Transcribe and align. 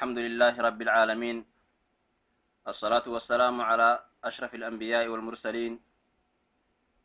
الحمد 0.00 0.16
لله 0.16 0.56
رب 0.56 0.80
العالمين. 0.80 1.44
الصلاة 2.72 3.04
والسلام 3.04 3.60
على 3.60 4.00
أشرف 4.24 4.48
الأنبياء 4.56 5.04
والمرسلين. 5.12 5.76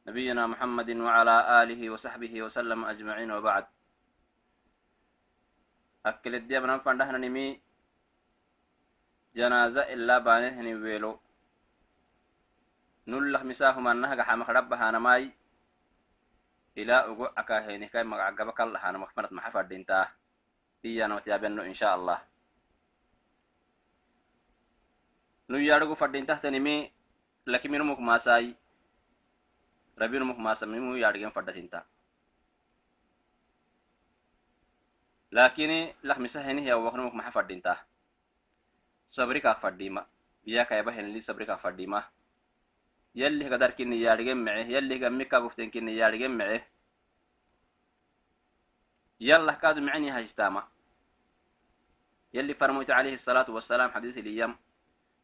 نبينا 0.07 0.47
محمد 0.47 0.89
وعلى 1.03 1.35
آله 1.59 1.81
وصحبه 1.91 2.33
وسلم 2.43 2.79
أجمعين 2.85 3.29
وبعد. 3.35 3.65
أكل 6.07 6.35
الدياب 6.39 6.63
نفن 6.63 6.95
دهنا 6.95 7.19
نمي. 7.19 7.59
جنازة 9.35 9.91
إلا 9.91 10.15
بانهن 10.23 10.67
ويلو 10.79 11.19
نلح 13.11 13.41
مساهما 13.43 13.91
نهج 13.93 14.19
حمق 14.23 14.49
ربها 14.49 14.91
نماي 14.95 15.35
إلى 16.79 16.95
أقوى 17.11 17.27
أكاهيني 17.43 17.91
كي 17.91 18.03
مقعقبك 18.07 18.59
الله 18.61 18.79
أنا 18.79 18.97
مخمرت 19.03 19.31
محفر 19.35 19.67
دينتاه 19.67 20.07
iyana 20.85 21.15
watiyabeno 21.17 21.65
insha 21.65 21.97
allah 21.97 22.21
nu 22.21 22.34
nuyyaa 25.49 25.79
dhugu 25.79 25.95
fadhiin 25.95 26.25
tahtanimi 26.25 26.91
laki 27.45 27.69
minumuk 27.69 27.99
maasaay 27.99 28.53
rabinumuk 29.97 30.37
maasamimuu 30.37 30.97
yaadhigen 30.97 31.31
fadhatinta 31.31 31.85
lakini 35.31 35.95
lakmisa 36.03 36.43
henihiya 36.43 36.77
waknumuk 36.77 37.13
maxa 37.13 37.31
fadhinta 37.31 37.73
sabrikaak 39.15 39.61
fadhima 39.61 40.05
biyakayaba 40.45 40.91
henili 40.91 41.21
sabrikaak 41.23 41.61
fadhima 41.61 42.03
yallih 43.15 43.49
gadar 43.49 43.75
kini 43.75 44.01
yaadhigen 44.01 44.37
mece 44.37 44.71
yallih 44.71 44.99
gammika 44.99 45.41
guften 45.41 45.71
kini 45.71 45.95
mece 46.29 46.63
yallah 49.19 49.55
kaadu 49.59 49.81
miceni 49.81 50.11
yalli 52.35 52.53
farmoyta 52.53 52.95
alayhi 52.99 53.15
الsalaatu 53.15 53.55
wasalaam 53.55 53.91
xadiis 53.95 54.19
iliyam 54.19 54.59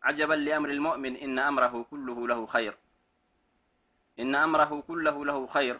عجبا 0.04 0.34
لأمر 0.34 0.70
المؤمن 0.70 1.16
إن 1.16 1.40
أمره 1.40 1.85
كله 1.91 2.27
له 2.27 2.46
خير. 2.46 2.74
إن 4.20 4.35
أمره 4.35 4.84
كله 4.88 5.26
له 5.26 5.48
خير 5.48 5.80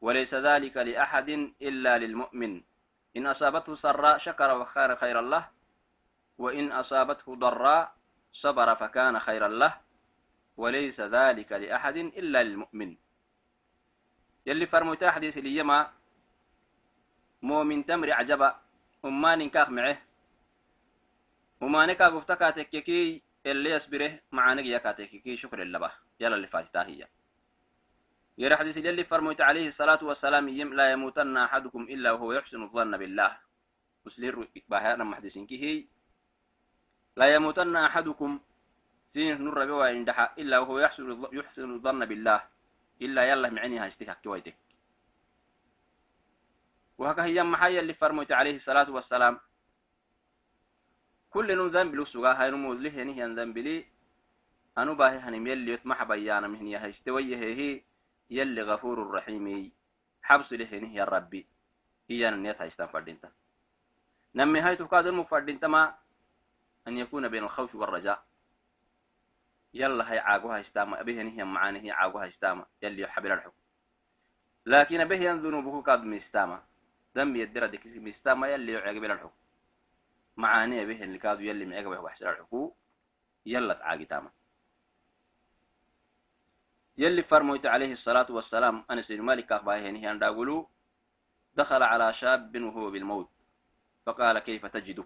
وليس 0.00 0.34
ذلك 0.34 0.76
لأحد 0.76 1.28
إلا 1.62 1.98
للمؤمن. 1.98 2.62
إن 3.16 3.26
أصابته 3.26 3.76
سراء 3.76 4.18
شكر 4.18 4.58
وخير 4.58 4.96
خير 4.96 5.20
الله 5.20 5.48
وإن 6.38 6.72
أصابته 6.72 7.36
ضراء 7.36 7.92
صبر 8.32 8.74
فكان 8.74 9.18
خيرا 9.20 9.48
له 9.48 9.72
وليس 10.56 11.00
ذلك 11.00 11.52
لأحد 11.52 11.96
إلا 11.96 12.42
للمؤمن. 12.42 12.96
يلي 14.46 14.66
فرميت 14.66 15.04
حديث 15.04 15.36
الأيام 15.38 15.86
مؤمن 17.42 17.86
تمر 17.86 18.12
عجبا 18.12 18.56
أمان 19.04 19.50
كاخ 19.50 19.68
معه 19.68 19.98
وماني 21.60 21.94
كاغفتا 21.94 22.34
كاتككي 22.34 23.22
اللي 23.46 23.70
يصبره 23.70 24.18
معانك 24.32 24.64
يا 24.64 24.78
كاتككي 24.78 25.36
شكر 25.36 25.62
اللبه 25.62 25.90
يلا 26.20 26.36
اللي 26.36 26.46
فاتتا 26.46 26.82
هي 26.86 27.06
يرى 28.38 28.56
حديث 28.56 28.76
اللي 28.76 29.04
فرميت 29.04 29.40
عليه 29.40 29.68
الصلاة 29.68 30.04
والسلام 30.04 30.48
يم 30.48 30.74
لا 30.74 30.92
يموتن 30.92 31.36
أحدكم 31.36 31.82
إلا 31.82 32.12
وهو 32.12 32.32
يحسن 32.32 32.62
الظن 32.62 32.96
بالله 32.96 33.36
مسلر 34.06 34.48
بها 34.68 34.96
محدثين 34.96 35.46
كي 35.46 35.88
لا 37.16 37.34
يموتن 37.34 37.76
أحدكم 37.76 38.40
سين 39.12 39.42
نور 39.42 39.66
بوا 39.66 39.84
عندها 39.84 40.34
إلا 40.38 40.58
وهو 40.58 40.78
يحسن 40.78 41.26
يحسن 41.32 41.70
الظن 41.74 42.04
بالله 42.04 42.40
إلا 43.02 43.22
يلا 43.30 43.50
معني 43.50 43.78
هاستيك 43.78 44.10
كويتك 44.24 44.56
وهكذا 46.98 47.24
هي 47.24 47.42
محايا 47.42 47.80
اللي 47.80 47.94
فرميت 47.94 48.32
عليه 48.32 48.56
الصلاة 48.56 48.90
والسلام 48.90 49.40
كل 51.30 51.56
نو 51.56 51.66
ذنب 51.66 52.04
سوغا 52.04 52.32
هاي 52.32 52.50
نمو 52.50 52.72
له 52.72 52.90
هني 52.90 53.24
هن 53.24 53.38
ذنب 53.38 53.58
لي 53.58 53.84
أنو 54.78 54.94
باهي 54.94 55.18
هنم 55.18 55.46
يلي 55.46 55.72
يتمح 55.72 56.02
بيانا 56.04 56.48
مهن 56.48 56.66
يهشتوي 56.66 57.36
هي 57.36 57.82
يلي 58.30 58.62
غفور 58.62 59.02
الرحيم. 59.02 59.72
حبس 60.22 60.52
له 60.52 60.68
هني 60.72 60.94
يا 60.94 61.04
ربي. 61.04 61.46
هي 62.10 62.28
أن 62.28 62.42
نيت 62.42 62.60
هايستان 62.60 62.86
فردينتا. 62.86 63.30
نمي 64.34 64.60
هاي 64.60 64.76
تفقاد 64.76 65.06
المفردينتا 65.06 65.66
ما 65.66 65.94
أن 66.88 66.98
يكون 66.98 67.28
بين 67.28 67.44
الخوف 67.44 67.74
والرجاء. 67.74 68.24
يلا 69.74 70.10
هاي 70.10 70.18
عاقو 70.18 70.48
هايستاما 70.48 71.02
به 71.02 71.22
هني 71.22 71.44
معاني 71.44 71.78
هي 71.84 71.90
عاقو 71.90 72.18
هايستاما 72.18 72.66
يلي 72.82 73.02
يحبل 73.02 73.32
الحكم. 73.32 73.60
لكن 74.66 75.04
به 75.04 75.32
ذنوبه 75.32 75.82
قد 75.82 76.04
مستاما 76.04 76.62
ذنب 77.16 77.36
يدرى 77.36 77.68
ديك 77.68 77.86
مستاما 77.86 78.48
يلي 78.48 78.72
يعقبل 78.72 79.10
الحكم. 79.10 79.39
معاني 80.36 80.84
به 80.84 81.04
اللي 81.04 81.18
كادوا 81.18 81.42
يلي 81.42 81.64
معيك 81.64 81.86
به 81.86 82.00
وحسر 82.00 82.30
الحقوق 82.30 82.76
يلا 83.46 83.74
تعاقتاما 83.74 84.30
يلي 86.98 87.22
فرموت 87.22 87.66
عليه 87.66 87.92
الصلاة 87.92 88.26
والسلام 88.30 88.84
أنا 88.90 89.02
سيد 89.02 89.20
مالك 89.20 89.52
أخباه 89.52 89.78
هني 89.78 90.10
أن 90.10 90.18
داقلوا 90.18 90.64
دخل 91.54 91.82
على 91.82 92.14
شاب 92.14 92.56
وهو 92.62 92.90
بالموت 92.90 93.28
فقال 94.06 94.38
كيف 94.38 94.66
تجد 94.66 95.04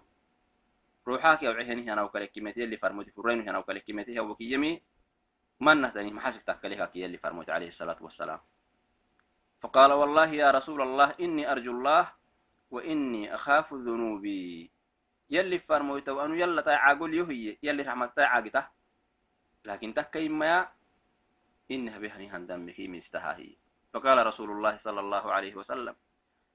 روحاك 1.07 1.43
يا 1.43 1.49
وعيه 1.49 1.73
أنا 1.93 2.01
وكلكمتي 2.01 2.61
يلي 2.61 2.77
فرموت 2.77 3.09
فرين 3.09 3.49
أنا 3.49 3.57
وكلكمتي 3.57 4.19
هو 4.19 4.35
كيمي 4.35 4.81
من 5.59 5.81
نهتني 5.81 6.11
محاسب 6.11 6.45
تكليها 6.45 6.85
كي 6.85 7.01
يلي 7.01 7.17
فرموت 7.17 7.49
عليه 7.49 7.69
الصلاة 7.69 7.97
والسلام. 8.01 8.39
فقال 9.61 9.91
والله 9.93 10.27
يا 10.33 10.51
رسول 10.51 10.81
الله 10.81 11.15
إني 11.19 11.51
أرجو 11.51 11.71
الله 11.71 12.11
وإني 12.71 13.35
أخاف 13.35 13.73
ذنوبي 13.73 14.71
يلي 15.29 15.59
فرمويتو 15.59 16.25
أنو 16.25 16.33
يلا 16.33 16.61
تاي 16.61 16.75
عاقول 16.75 17.13
يهي 17.13 17.57
يلي 17.63 17.83
رحمة 17.83 18.05
تاي 18.05 18.25
عاقته. 18.25 18.63
لكن 19.65 19.93
تكي 19.93 20.29
ما 20.29 20.67
إنها 21.71 21.99
بهني 21.99 22.29
هندم 22.29 22.71
في 22.71 22.87
مستهاهي. 22.87 23.49
فقال 23.93 24.27
رسول 24.27 24.51
الله 24.51 24.79
صلى 24.83 24.99
الله 24.99 25.33
عليه 25.33 25.55
وسلم 25.55 25.95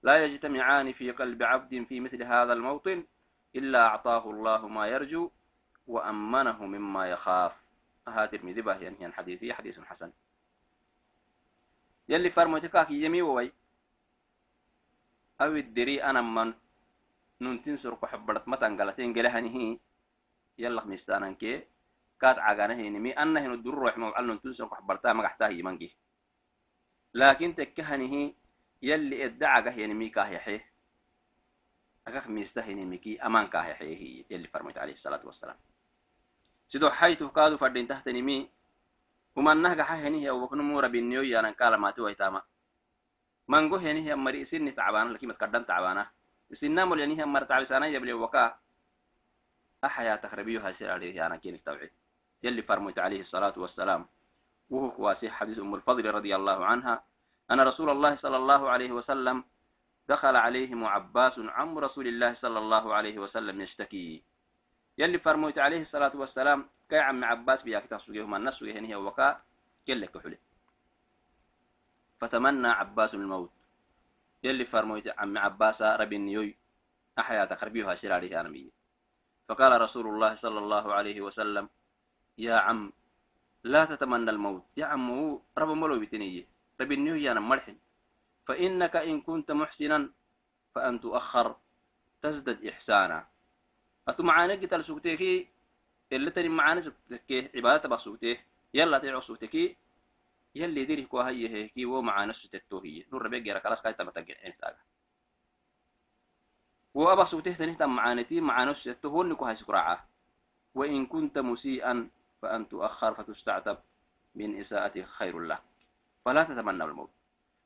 لا 0.03 0.25
يجتمعان 0.25 0.93
في 0.93 1.11
قلب 1.11 1.43
عبد 1.43 1.85
في 1.89 2.01
مثل 2.01 2.23
هذا 2.23 2.53
الموطن 2.53 3.05
إلا 3.57 3.81
أعطاه 3.87 4.31
الله 4.31 4.69
ما 4.69 4.87
يرجو 4.87 5.31
وأمنه 5.87 6.67
مما 6.67 7.11
يخاف. 7.11 7.53
هذا 8.09 8.37
المذبة 8.37 8.75
يعني 8.75 9.07
الحديث 9.07 9.53
حديث 9.53 9.81
حسن. 9.81 10.13
يلي 12.09 12.31
فرموتك 12.31 12.87
يمي 12.91 13.23
ووي. 13.23 13.53
أو 15.41 15.57
الدري 15.57 16.03
أنا 16.03 16.21
من 16.21 16.55
nuntin 17.41 17.81
surku 17.81 18.05
matangalaten 18.05 18.49
matangalate 18.49 19.03
gelahanihi 19.17 19.81
yallak 20.61 20.85
mistananke 20.85 21.67
kaad 22.21 22.37
caganahinimi 22.37 23.17
anahinu 23.17 23.57
dururoxma 23.65 24.13
wcal 24.13 24.27
nuntun 24.29 24.53
surku 24.53 24.77
xabbarta 24.77 25.17
magaxtah 25.17 25.49
yimangi 25.49 25.89
laakin 27.17 27.57
tekkahanihi 27.57 28.37
yalli 28.85 29.17
edda 29.25 29.57
cagahyanimi 29.57 30.13
kahyaxe 30.13 30.61
akak 32.05 32.29
miistahinimiki 32.29 33.17
aman 33.25 33.49
kahyaxeehi 33.49 34.29
yali 34.29 34.49
farmoyt 34.53 34.77
alayhi 34.77 35.01
salaatu 35.01 35.33
wasalaam 35.33 35.57
sido 36.69 36.93
xaytu 36.93 37.25
kaadu 37.33 37.57
fadhintahtanimi 37.57 38.53
humannah 39.37 39.73
gaxahenihi 39.77 40.29
awwaknumura 40.29 40.93
binniyo 40.93 41.25
yaanan 41.25 41.57
kaalamaate 41.57 42.05
waitaama 42.05 42.45
mango 43.49 43.81
henihi 43.81 44.13
amari 44.13 44.45
isinni 44.45 44.77
tacbana 44.77 45.17
lakimat 45.17 45.41
matkaddan 45.41 45.65
tacbaana 45.65 46.05
isinamol 46.51 47.01
yanihi 47.01 47.25
martacbisana 47.25 47.87
yabli 47.87 48.13
waka 48.13 48.59
أحيا 49.85 50.17
تخربيها 50.17 50.73
سير 50.73 50.91
عليه 50.93 51.27
أنا 51.27 51.37
كين 51.37 51.55
التوعيد 51.55 51.91
يلي 52.43 52.63
فرميت 52.63 52.99
عليه 52.99 53.21
الصلاة 53.21 53.57
والسلام. 53.57 54.07
وهو 54.71 54.91
كواسي 54.91 55.31
حديث 55.31 55.59
أم 55.59 55.75
الفضل 55.75 56.05
رضي 56.05 56.37
الله 56.37 56.65
عنها. 56.65 57.03
أن 57.51 57.61
رسول 57.61 57.91
الله 57.91 58.17
صلى 58.17 58.37
الله 58.37 58.69
عليه 58.69 58.93
وسلم 58.93 59.45
دخل 60.09 60.37
عليهم 60.37 60.85
عباس 60.85 61.33
عم 61.39 61.79
رسول 61.79 62.07
الله 62.13 62.35
صلى 62.45 62.59
الله 62.59 62.95
عليه 62.95 63.19
وسلم 63.19 63.61
يشتكي. 63.61 64.23
يلي 64.99 65.19
فرميت 65.19 65.59
عليه 65.59 65.83
الصلاة 65.89 66.13
والسلام 66.15 66.69
كي 66.93 66.99
عم 66.99 67.25
عباس 67.25 67.63
بياك 67.63 67.89
تسوقيهما 67.89 68.37
الناس 68.37 68.63
هي 68.63 68.95
وكا. 68.95 69.41
كلك 69.87 70.13
حلي. 70.13 70.39
فتمنى 72.21 72.69
عباس 72.69 73.15
الموت. 73.15 73.53
يلي 74.45 74.65
فرمويت 74.65 75.09
عم 75.19 75.39
عباس 75.39 75.83
ربي 75.83 76.17
النيوي 76.17 76.57
أحيا 77.19 77.45
تخربيها 77.45 77.95
شراري 77.95 78.41
أنمي 78.41 78.71
فقال 79.49 79.81
رسول 79.81 80.07
الله 80.07 80.37
صلى 80.37 80.59
الله 80.59 80.95
عليه 80.95 81.21
وسلم 81.21 81.69
يا 82.39 82.55
عم 82.55 82.93
لا 83.65 83.85
تتمنى 83.85 84.31
الموت. 84.31 84.65
يا 84.77 84.87
عم 84.87 85.39
رب 85.59 85.69
ملو 85.69 86.01
بتنية. 86.01 86.47
ربي 86.81 86.95
النيوي 86.95 87.33
أنا 87.33 87.41
مرحن 87.41 87.77
فإنك 88.47 88.97
إن 88.97 89.21
كنت 89.21 89.51
محسنا 89.51 90.11
فأن 90.75 91.01
تؤخر 91.01 91.57
تزدد 92.23 92.65
إحسانا. 92.65 93.27
أتو 94.09 94.23
معانا 94.23 94.55
قتل 94.55 94.85
سوكتيكي؟ 94.85 95.49
اللي 96.13 96.31
تري 96.31 96.49
معانا 96.49 96.81
سوكتيكي؟ 96.81 97.59
عبادة 97.59 97.89
بسوكتيه 97.89 98.45
يلا 98.75 98.99
تيعو 98.99 99.21
سوكتيكي؟ 99.21 99.77
يلي 100.55 100.85
ديري 100.85 101.05
كو 101.05 101.21
هي 101.21 101.49
هيكي 101.49 101.87
و 101.87 102.03
مع 102.03 102.25
نفس 102.25 102.49
التوهية 102.55 103.05
نور 103.13 103.23
ربيع 103.23 103.39
جرا 103.39 103.59
كلاس 103.59 103.83
كايتا 103.83 104.05
متجع 104.05 104.35
إنساga 104.47 104.83
وأبا 106.95 107.25
سوته 107.31 107.53
تنهتا 107.53 107.87
معانتي 107.87 108.41
معانو 108.41 108.75
ستهون 108.75 109.31
لكو 109.31 109.45
هاي 109.45 109.57
سكراعة. 109.57 110.09
وإن 110.75 111.07
كنت 111.07 111.39
مسيئا 111.39 112.11
فأن 112.43 112.69
تؤخر 112.69 113.15
فتستعتب 113.15 113.79
من 114.35 114.61
إساءة 114.61 115.03
خير 115.03 115.39
الله 115.39 115.59
فلا 116.25 116.45
تتمنى 116.45 116.85
الموت. 116.85 117.11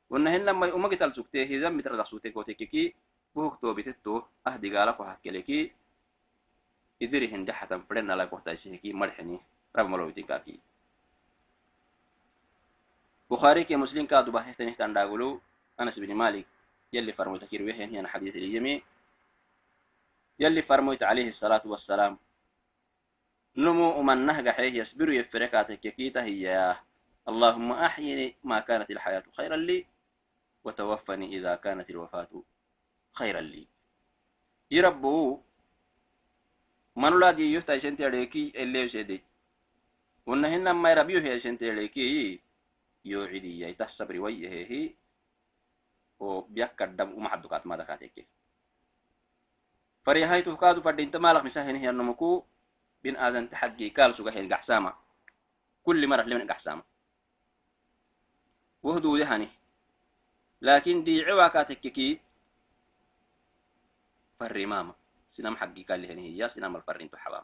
ونهن 0.09 0.45
لما 0.45 0.67
يؤمك 0.67 0.99
تلسكته 0.99 1.43
هذا 1.43 1.69
متر 1.69 1.95
دخسوته 1.95 2.29
كوتككي 2.29 2.93
بوك 3.35 3.61
توبتتو 3.61 4.21
أهدي 4.47 4.77
قالك 4.77 4.99
وحكي 4.99 5.71
إذري 7.01 7.27
هند 7.33 7.51
حتى 7.51 7.79
فرنا 7.89 8.13
لك 8.13 8.33
وحتاجهكي 8.33 8.93
مرحني 8.93 9.39
رب 9.75 9.89
ملوتكاكي 9.89 10.59
بخاري 13.31 13.63
كي 13.63 13.75
مسلم 13.75 14.05
كادو 14.05 14.31
بحثني 14.31 14.71
تنداغلو 14.71 15.41
أنس 15.81 15.99
بن 15.99 16.13
مالك 16.15 16.45
يلي 16.93 17.13
فرموت 17.13 17.43
كيرويه 17.43 17.85
هنا 17.85 18.07
حديث 18.07 18.35
اليمي 18.35 18.83
يلي 20.39 20.61
فرموت 20.61 21.03
عليه 21.03 21.29
الصلاة 21.29 21.61
والسلام 21.65 22.17
نمو 23.57 24.01
من 24.01 24.25
نهج 24.25 24.49
حيه 24.49 24.73
يصبر 24.81 25.09
يفركاتك 25.11 25.79
كيتا 25.79 26.23
هي 26.23 26.75
اللهم 27.27 27.71
أحيني 27.71 28.35
ما 28.43 28.59
كانت 28.59 28.91
الحياة 28.91 29.23
خيرا 29.37 29.55
لي 29.55 29.85
وتوفني 30.63 31.37
إذا 31.37 31.55
كانت 31.55 31.89
الوفاة 31.89 32.43
خيرا 33.13 33.41
لي 33.41 33.67
يربو 34.71 35.39
لا 36.95 37.31
دي 37.31 37.53
يفتا 37.53 37.79
شنتي 37.79 38.05
عليكي 38.05 38.53
اللي 38.55 38.79
يشدي 38.81 39.21
ونهن 40.25 40.71
ما 40.71 40.91
يربيو 40.91 41.19
هي 41.19 41.41
شنتي 41.41 41.71
عليكي 41.71 42.39
يوعدي 43.05 43.61
يتحسب 43.61 44.11
رويه 44.11 44.49
هي 44.49 44.93
وبيكر 46.19 46.85
دم 46.85 47.13
ومحدقات 47.13 47.67
ما 47.67 47.77
دكاتك 47.77 48.25
فريهاي 50.05 50.41
تفكادو 50.41 50.81
فردين 50.81 51.11
تمالك 51.11 51.43
مساهن 51.43 51.75
هي 51.75 51.89
النمكو 51.89 52.43
بين 53.03 53.17
آذن 53.17 53.49
تحقي 53.49 53.89
قال 53.89 54.17
سوغا 54.17 54.31
هي 54.31 54.53
قحسامة 54.53 54.93
كل 55.83 56.07
مرة 56.07 56.23
لمن 56.23 56.51
قحسامة 56.51 56.83
وهدو 58.83 59.17
دهاني 59.17 59.49
لكن 60.61 61.03
دي 61.03 61.25
عواكاتككي 61.25 62.19
فرمامة 64.39 64.93
سنام 65.37 65.55
حقي 65.57 65.83
قال 65.83 65.99
لي 65.99 66.07
هي 66.09 66.49
سنام 66.55 66.75
الفرين 66.75 67.09
تحوام 67.11 67.43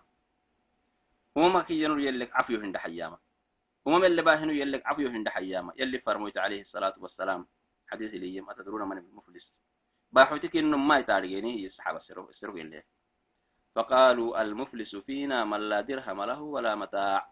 وما 1.35 1.61
كي 1.61 1.81
ينور 1.81 1.99
يلك 1.99 2.35
عفيو 2.35 2.59
هند 2.59 2.77
حيامة. 2.77 3.17
وما 3.85 4.07
اللي 4.07 4.21
باهنو 4.21 4.51
يلك 4.51 4.85
عفيو 4.85 5.09
هند 5.09 5.29
حيامة 5.29 5.73
يلي 5.77 5.99
فرموت 5.99 6.37
عليه 6.37 6.61
الصلاة 6.61 6.93
والسلام. 6.97 7.47
حديث 7.87 8.13
لي 8.13 8.41
ما 8.41 8.53
تدرون 8.53 8.89
من 8.89 8.97
المفلس. 8.97 9.53
باحوتك 10.11 10.55
إنه 10.55 10.77
ما 10.77 10.99
يتعرقيني 10.99 11.67
الصحابة 11.67 11.97
السرق 11.97 12.29
السرق 12.29 12.55
اللي. 12.55 12.83
فقالوا 13.75 14.41
المفلس 14.41 14.95
فينا 14.95 15.45
من 15.45 15.69
لا 15.69 15.81
درهم 15.81 16.23
له 16.23 16.41
ولا 16.41 16.75
متاع. 16.75 17.31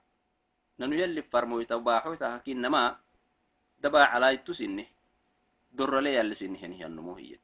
ننو 0.80 0.94
يلي 0.94 1.22
فرمو 1.22 1.60
يتباحوتا 1.60 2.38
كينما 2.38 2.98
دبا 3.80 4.04
على 4.04 4.38
تسنه. 4.38 4.86
در 5.72 6.00
لي 6.00 6.16
يلي 6.16 6.36
سنه 6.36 6.60
هي. 6.60 6.86
النموهية 6.86 7.40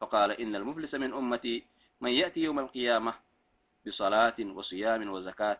فقال 0.00 0.30
إن 0.40 0.56
المفلس 0.56 0.94
من 0.94 1.12
أمتي 1.12 1.64
من 2.00 2.10
يأتي 2.10 2.40
يوم 2.40 2.58
القيامة 2.58 3.14
بصلاة 3.86 4.38
وصيام 4.40 5.10
وزكاة. 5.10 5.58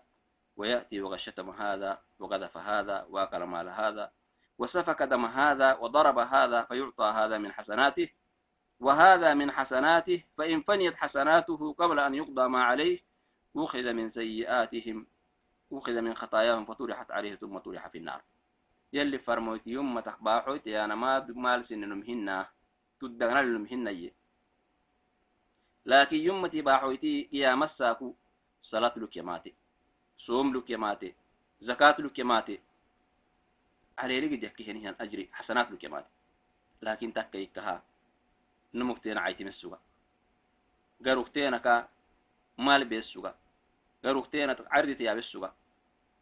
ويأتي 0.61 1.01
وغشتم 1.01 1.51
هذا 1.51 1.99
وغذف 2.19 2.57
هذا 2.57 3.07
وأكل 3.11 3.43
مال 3.43 3.69
هذا 3.69 4.11
وسفك 4.59 5.03
دم 5.03 5.25
هذا 5.25 5.75
وضرب 5.75 6.19
هذا 6.19 6.63
فيعطى 6.63 7.05
هذا 7.05 7.39
من 7.39 7.53
حسناته 7.53 8.09
وهذا 8.81 9.35
من 9.35 9.53
حسناته 9.53 10.25
فإن 10.39 10.61
فنيت 10.63 10.95
حسناته 10.95 11.73
قبل 11.73 11.99
أن 11.99 12.15
يقضى 12.15 12.49
ما 12.49 12.65
عليه 12.65 12.99
أخذ 13.57 13.93
من 13.93 14.11
سيئاتهم 14.11 15.07
أخذ 15.73 16.01
من 16.01 16.15
خطاياهم 16.15 16.65
فطرحت 16.65 17.11
عليه 17.11 17.35
ثم 17.35 17.59
طرح 17.59 17.89
في 17.89 17.99
النار. 17.99 18.21
يلي 18.93 19.19
فرموت 19.19 19.67
يوم 19.67 20.01
تخباحوت 20.01 20.67
يا 20.67 20.85
أنا 20.85 20.95
ما 20.95 21.27
مال 21.29 21.69
سننم 21.69 22.03
هنا 22.03 22.47
تدغنا 23.01 23.43
لنم 23.43 23.67
هنا 23.67 24.11
لكن 25.87 26.17
يوم 26.17 26.47
تباحوتي 26.47 27.29
يا 27.33 27.55
مساكو 27.55 28.15
صلاة 28.63 28.93
لك 28.97 29.17
يماتي 29.17 29.55
صوم 30.27 30.57
لك 30.57 30.71
يماتي 30.71 31.15
زكاة 31.61 31.97
لك 31.99 32.19
يماتي 32.19 32.61
عليه 33.99 34.21
لقد 34.21 34.43
يحكي 34.43 34.73
هنا 34.73 34.97
أجري 35.01 35.29
حسنات 35.33 35.71
لك 35.71 35.85
يماتي 35.85 36.09
لكن 36.83 37.13
تكيكها 37.13 37.83
numugteena 38.73 39.21
caytime 39.27 39.53
suga 39.53 39.79
garugteenaka 41.03 41.89
maal 42.57 42.85
bees 42.85 43.07
suga 43.13 43.35
garugteena 44.03 44.55
cardita 44.55 45.03
yaabes 45.03 45.27
suga 45.33 45.53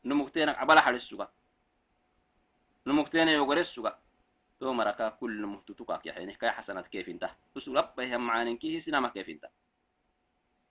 numugteena 0.04 0.54
cabala 0.54 0.80
hades 0.80 1.04
suga 1.08 1.28
numugteena 2.86 3.32
yogores 3.32 3.68
suga 3.74 3.98
to 4.58 4.72
maraka 4.74 5.10
kul 5.18 5.30
numugtutukak 5.30 6.04
yaxene 6.06 6.36
kay 6.40 6.50
xasanat 6.56 6.88
keefinta 6.88 7.28
usulabbaha 7.54 8.18
macaaninkihi 8.18 8.82
sinama 8.82 9.10
keefinta 9.10 9.48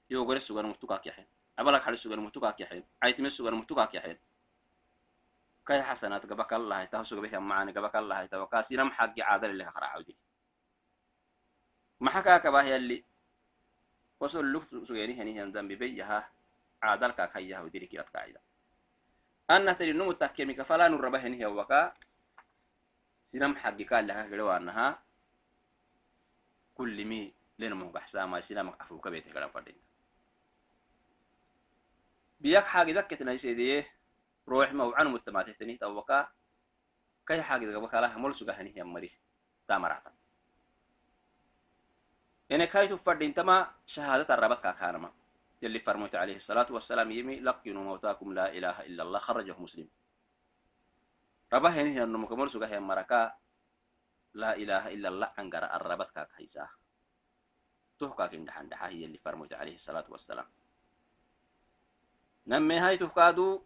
yogores 0.10 0.44
suga 0.48 0.62
numugtukak 0.62 1.06
yaxen 1.06 1.26
cabalak 1.58 1.84
hades 1.84 2.02
suga 2.06 2.16
numugtukak 2.16 2.60
yaxen 2.62 2.84
caytime 3.02 3.30
suga 3.34 3.50
numugtukak 3.52 3.94
yaxen 3.94 4.18
kay 5.66 5.82
xasanat 5.82 6.24
gabakallahay 6.30 6.88
taha 6.88 7.04
sugabeha 7.10 7.42
macaani 7.42 7.74
gabakallahay 7.74 8.30
tawa 8.30 8.48
kaa 8.48 8.64
sinam 8.70 8.94
xaggi 8.94 9.22
caadaleleha 9.26 9.74
qaracawdi 9.76 10.14
maxakaa 12.00 12.40
kabah 12.46 12.64
yalli 12.64 13.04
wasol 14.22 14.46
luk 14.46 14.64
sugeni 14.88 15.18
henihan 15.18 15.52
zambi 15.52 15.76
beyaha 15.76 16.24
caadalkaak 16.80 17.34
hayaha 17.34 17.66
dirikirat 17.74 18.08
kaacida 18.14 18.40
anna 19.50 19.74
tadi 19.76 19.98
numu 19.98 20.14
takkemika 20.14 20.64
falanu 20.64 21.02
raba 21.02 21.20
henihan 21.20 21.52
waka 21.58 21.92
sinam 23.34 23.58
xaggi 23.58 23.86
kaalaha 23.90 24.30
gerewaanaha 24.30 24.96
kullimi 26.78 27.34
lenumuh 27.58 27.90
gaxsaama 27.92 28.46
sinamak 28.46 28.78
afuka 28.78 29.10
bete 29.10 29.34
garan 32.42 32.66
fadhinta 32.66 33.08
biyak 33.08 33.10
xaagidaketnaisedeye 33.10 33.86
روح 34.48 34.72
موعن 34.72 35.08
متماتتني 35.12 35.78
توقع 35.78 36.28
كي 37.28 37.42
حاجة 37.42 37.76
قبل 37.76 37.88
كلاه 37.92 38.18
مول 38.18 38.36
سجهني 38.40 38.78
هي 38.78 38.84
مري 38.84 39.12
تامرات 39.68 40.04
إن 42.52 42.66
كايتو 42.66 42.98
فردين 42.98 43.34
تما 43.36 43.68
شهادة 43.88 44.34
الربط 44.34 44.64
كاكانما. 44.64 45.12
يلي 45.62 45.80
فرموت 45.80 46.16
عليه 46.16 46.38
الصلاة 46.38 46.72
والسلام 46.72 47.12
يمي 47.12 47.40
لقينوا 47.40 47.84
موتاكم 47.84 48.34
لا 48.34 48.48
إله 48.56 48.88
إلا 48.88 49.04
الله. 49.04 49.20
خرجه 49.20 49.56
مسلم. 49.60 49.88
ربا 51.54 51.70
هني 51.70 52.04
أنه 52.04 52.18
مكمل 52.18 52.52
سجه 52.52 52.80
مركا. 52.80 53.36
لا 54.34 54.56
إله 54.56 54.96
إلا 54.96 55.10
الله. 55.10 55.30
أنقر 55.40 55.64
الربط 55.76 56.10
كاك 56.16 56.30
هيسا 56.40 56.68
تحقا 58.00 58.28
كن 58.28 58.46
دحان 58.46 58.70
دحا 58.70 58.88
هي 58.88 59.06
اللي 59.06 59.18
فرموت 59.18 59.54
عليه 59.54 59.76
الصلاة 59.76 60.08
والسلام. 60.08 60.48
نمي 62.48 62.80
هاي 62.80 62.98
تفقادو 62.98 63.62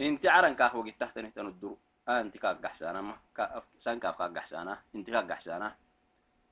انت 0.00 0.26
عرن 0.26 0.54
كاك 0.54 0.74
وقت 0.74 0.94
تحت 1.00 1.18
نهتن 1.18 1.46
الدرو 1.46 1.78
انت 2.08 2.36
كاك 2.36 2.64
قحسانا 2.64 3.00
ما 3.00 3.16
كا 3.36 3.62
سان 3.84 4.00
كاك 4.00 4.20
قحسانا 4.22 4.82
انت 4.94 5.10
كاك 5.10 5.30
قحسانا. 5.30 5.76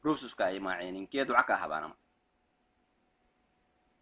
روسوس 0.05 0.35
كاي 0.35 0.59
ما 0.59 0.73
عينين 0.73 1.07
كي 1.07 1.25
دعاء 1.25 1.67
هبانا 1.67 1.95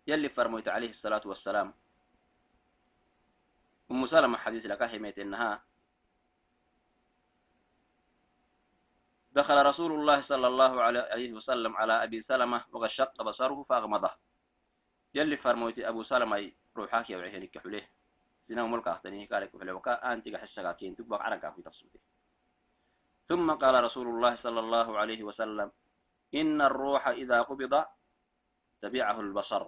يلي 0.07 0.29
فرميت 0.29 0.69
عليه 0.69 0.91
الصلاة 0.91 1.23
والسلام. 1.25 1.73
أم 3.91 4.07
سلمة 4.07 4.39
حديث 4.39 4.67
لك 4.67 4.83
حميت 4.83 5.19
إنها 5.19 5.63
دخل 9.33 9.67
رسول 9.67 9.93
الله 9.93 10.23
صلى 10.23 10.47
الله 10.47 10.83
عليه 10.83 11.33
وسلم 11.33 11.77
على 11.77 12.05
أبي 12.05 12.23
سلمة 12.23 12.65
وقد 12.73 12.89
شق 12.89 13.23
بصره 13.23 13.63
فأغمضه. 13.69 14.11
يلي 15.15 15.37
فرميت 15.37 15.79
أبو 15.79 16.03
سلمة 16.03 16.53
روحاك 16.77 17.11
يا 17.11 17.17
وعيهنك 17.17 17.59
حليه 17.59 17.89
سنو 18.49 18.67
ملك 18.67 18.89
أختني 18.89 19.27
قالك 19.27 19.55
وحليه 19.55 19.73
وكا 19.73 20.13
أنت 20.13 20.37
حشقا 20.37 20.73
كين 20.73 20.97
تبقى 20.97 21.25
عرقا 21.25 21.51
في 21.51 21.63
تصوته 21.63 22.01
ثم 23.29 23.51
قال 23.51 23.85
رسول 23.85 24.07
الله 24.07 24.37
صلى 24.37 24.61
الله 24.61 24.99
عليه 24.99 25.23
وسلم 25.23 25.73
إن 26.35 26.61
الروح 26.61 27.09
إذا 27.09 27.43
قبض 27.43 27.85
تبعه 28.83 29.21
البصر. 29.21 29.63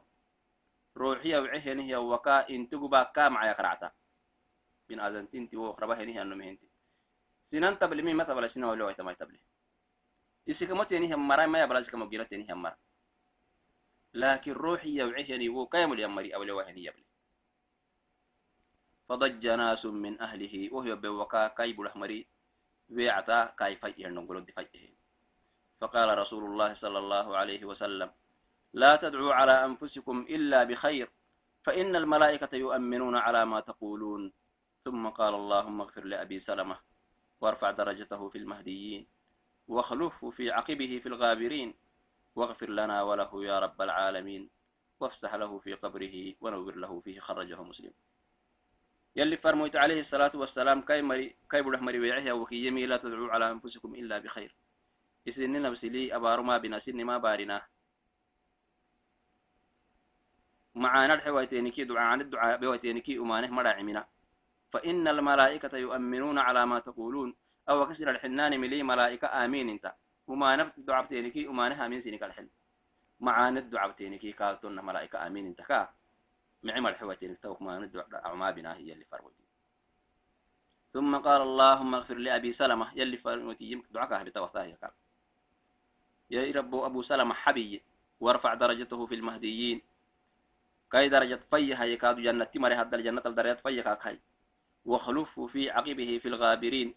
روحية 0.97 1.39
وعهنه 1.39 1.83
هي 1.83 1.97
وكا 1.97 2.49
إن 2.51 2.69
تقبا 2.71 3.03
كام 3.03 3.37
عيا 3.37 3.53
قرعتا 3.53 3.91
بين 4.89 5.01
أذن 5.01 5.31
تنتي 5.31 5.57
وقربا 5.57 5.95
هنه 6.03 6.23
أنه 6.23 6.35
مهنتي. 6.35 6.69
سنان 7.51 7.79
تبلي 7.79 8.03
مين 8.03 8.17
ما 8.17 8.25
تبلي 8.25 8.49
سنة 8.49 8.71
ولو 8.71 8.95
ما 8.99 9.13
تبلي؟ 9.13 9.41
إسكمت 10.49 10.93
يعني 10.93 11.15
هم 11.15 11.29
مرا 11.29 11.47
ما 11.47 11.63
يبلغ 11.63 11.83
كم 11.91 12.05
جرت 12.09 12.33
يعني 12.33 12.53
هم 12.53 12.63
مرا 12.63 12.77
لكن 14.17 14.53
روحي 14.53 15.03
وعهني 15.03 15.49
وكام 15.49 15.93
اليمري 15.93 16.35
أو 16.35 16.43
لو 16.43 16.61
هني 16.61 16.85
يبلي. 16.85 17.05
فضج 19.09 19.47
ناس 19.47 19.85
من 19.85 20.21
أهله 20.21 20.69
وهو 20.73 20.97
بوكا 20.97 21.49
كايب 21.49 21.81
الأحمري 21.81 22.27
ويعتا 22.91 23.55
كاي 23.59 23.77
فاي 23.77 23.95
يرنقلون 23.99 24.45
دفايه 24.45 24.97
فقال 25.81 26.19
رسول 26.19 26.45
الله 26.45 26.75
صلى 26.75 26.99
الله 26.99 27.37
عليه 27.37 27.65
وسلم 27.65 28.11
لا 28.73 28.97
تدعوا 28.97 29.35
على 29.35 29.65
أنفسكم 29.65 30.27
إلا 30.29 30.65
بخير 30.65 31.11
فإن 31.65 31.97
الملائكة 31.97 32.57
يؤمنون 32.57 33.17
على 33.17 33.45
ما 33.45 33.61
تقولون. 33.61 34.33
ثم 34.85 35.09
قال 35.09 35.35
اللهم 35.35 35.81
اغفر 35.81 36.05
لأبي 36.05 36.41
سلمة 36.41 36.79
وارفع 37.41 37.71
درجته 37.71 38.29
في 38.29 38.39
المهديين 38.39 39.07
واخلفه 39.69 40.31
في 40.31 40.51
عقبه 40.51 41.01
في 41.03 41.09
الغابرين. 41.09 41.75
واغفر 42.37 42.71
لنا 42.71 43.03
وله 43.03 43.45
يا 43.45 43.59
رب 43.59 43.83
العالمين 43.83 44.51
وافسح 45.01 45.35
له 45.35 45.59
في 45.59 45.75
قبره 45.75 46.35
ونور 46.41 46.75
له 46.77 47.01
فيه 47.01 47.21
خرجه 47.21 47.63
مسلم. 47.63 47.93
يلي 49.17 49.37
فرميت 49.37 49.77
عليه 49.77 50.01
الصلاة 50.01 50.33
والسلام 50.35 50.81
كاي 50.81 51.03
مري 51.03 51.37
كاي 51.51 51.63
بره 51.63 51.77
مري 51.77 51.99
ويعيه 51.99 52.33
وكي 52.33 52.71
لا 52.71 52.97
تدعوا 52.97 53.33
على 53.33 53.51
أنفسكم 53.51 53.95
إلا 53.95 54.19
بخير. 54.19 54.55
إسنين 55.29 55.63
نفسي 55.63 55.89
لي 55.89 56.17
أبارو 56.17 56.43
ما 56.43 56.59
بنا 56.59 56.81
سن 56.81 57.05
ما 57.05 57.19
بارنا. 57.19 57.63
معانا 60.75 61.15
الحواتينكي 61.15 61.85
دعاء 61.85 62.21
الدعاء 62.21 62.57
بواتينكي 62.61 63.19
أمانه 63.19 63.49
مراعمنا 63.49 64.07
فإن 64.73 65.09
الملائكة 65.09 65.77
يؤمنون 65.77 66.39
على 66.39 66.67
ما 66.67 66.79
تقولون. 66.79 67.35
أو 67.69 67.87
كسر 67.87 68.11
الحنان 68.11 68.61
ملي 68.61 68.83
ملائكة 68.83 69.45
آمين 69.45 69.69
انت. 69.69 69.95
وما 70.27 70.57
نفت 70.57 70.81
دعاء 70.81 71.05
بتينكي 71.05 71.49
أمانه 71.49 71.87
آمين 71.87 72.03
سنك 72.03 72.23
الحل 72.23 72.49
معانا 73.21 73.61
الدعاء 73.61 73.91
بتينكي 73.91 74.33
قالتون 74.33 74.85
ملائكة 74.85 75.27
آمين 75.27 75.47
انت 75.47 75.63
كا 75.63 75.89
معمل 76.63 76.97
حواتين 76.97 77.41
توك 77.41 77.63
ما 77.63 77.79
ندعو 77.79 78.37
ما 78.37 78.51
بنا 78.51 78.75
هي 78.77 78.93
اللي 78.93 79.05
فروتي 79.05 79.45
ثم 80.93 81.17
قال 81.17 81.43
اللهم 81.43 81.95
اغفر 81.95 82.15
لأبي 82.15 82.53
سلمة 82.53 82.93
يلي 82.95 83.17
فروتي 83.17 83.65
يمكن 83.65 83.93
دعاك 83.93 84.27
بتوثاه 84.27 84.75
يا 86.31 86.53
رب 86.57 86.75
أبو 86.75 87.03
سلمة 87.03 87.35
حبي 87.35 87.83
وارفع 88.21 88.55
درجته 88.55 89.07
في 89.07 89.15
المهديين. 89.15 89.83
كاي 90.93 91.09
درجة 91.09 91.41
فيها 91.51 91.85
يكاد 91.85 92.21
جنة 92.21 92.49
مري 92.55 92.75
هذا 92.75 92.97
الجنة 92.97 93.23
الدرجة 93.27 93.55
فيها 93.55 93.95
كاي 93.95 94.19
وخلفه 94.85 95.47
في 95.47 95.71
عقبه 95.71 96.19
في 96.23 96.29
الغابرين. 96.29 96.95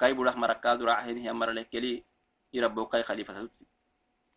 كاي 0.00 0.12
بلح 0.12 0.36
مركاد 0.36 0.82
راحين 0.82 1.18
هي 1.18 1.32
مر 1.32 1.50
لكلي 1.50 2.04
يربو 2.53 2.85
كاي 2.85 3.03
خليفة 3.03 3.49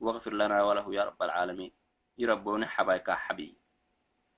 واغفر 0.00 0.32
لنا 0.32 0.62
وله 0.62 0.94
يا 0.94 1.04
رب 1.04 1.22
العالمين 1.22 1.70
يربو 2.18 2.56
نحبا 2.56 3.14
حبي 3.14 3.54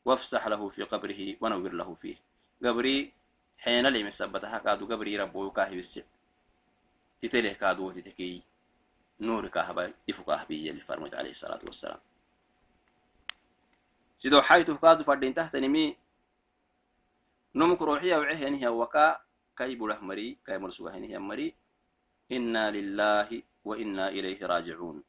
وافسح 0.04 0.46
له 0.46 0.68
في 0.68 0.82
قبره 0.82 1.36
ونور 1.40 1.72
له 1.72 1.94
فيه 1.94 2.16
قبري 2.64 3.12
حين 3.58 3.86
لي 3.86 4.04
مسبتها 4.04 4.58
كادو 4.58 4.86
قبري 4.86 5.18
ربو 5.18 5.50
كاهي 5.50 5.76
بالسع 5.76 6.02
تتليه 7.22 7.52
كادو 7.52 7.90
تتكي 7.90 8.42
نور 9.20 9.48
كاهبا 9.48 9.92
يفو 10.08 10.22
كاهبي 10.24 10.70
اللي 10.70 10.80
فرمت 10.80 11.14
عليه 11.14 11.30
الصلاة 11.30 11.60
والسلام 11.64 11.98
سيدو 14.22 14.42
حيث 14.42 14.70
كادو 14.70 15.04
فردين 15.04 15.34
تحت 15.34 15.56
نمي 15.56 15.96
نمك 17.54 17.82
روحية 17.82 18.16
وعهن 18.16 18.54
هي 18.54 18.68
وكا 18.68 19.20
كي 19.58 19.74
بله 19.74 20.00
مري 20.00 20.36
كي 20.46 20.58
مرسوهن 20.58 21.04
وإنا 23.65 24.09
إليه 24.09 24.45
راجعون. 24.45 25.03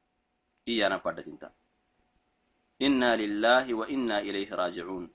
إيانا 0.69 0.99
فردت 0.99 1.29
انت 1.29 1.51
إنا 2.83 3.17
لله 3.17 3.75
وإنا 3.75 4.21
إليه 4.21 4.55
راجعون. 4.55 5.11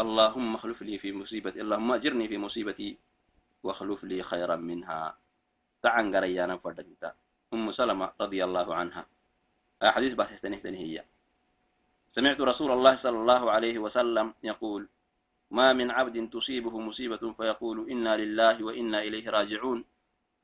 اللهم 0.00 0.54
اخلف 0.54 0.82
لي 0.82 0.98
في 0.98 1.12
مصيبتي 1.12 1.60
اللهم 1.60 1.92
أجرني 1.92 2.28
في 2.28 2.38
مصيبتي 2.38 2.98
واخلف 3.62 4.04
لي 4.04 4.22
خيرا 4.22 4.56
منها. 4.56 5.18
تعن 5.82 6.16
قريانا 6.16 6.56
فردتا 6.56 7.14
أم 7.52 7.72
سلمة 7.72 8.12
رضي 8.20 8.44
الله 8.44 8.74
عنها. 8.74 9.06
حديث 9.82 10.14
بحث 10.14 10.44
هي. 10.64 11.04
سمعت 12.14 12.40
رسول 12.40 12.70
الله 12.72 13.02
صلى 13.02 13.18
الله 13.18 13.50
عليه 13.50 13.78
وسلم 13.78 14.34
يقول 14.42 14.88
ما 15.50 15.72
من 15.72 15.90
عبد 15.90 16.30
تصيبه 16.30 16.80
مصيبة 16.80 17.32
فيقول 17.32 17.90
إنا 17.90 18.16
لله 18.16 18.64
وإنا 18.64 19.02
إليه 19.02 19.30
راجعون. 19.30 19.84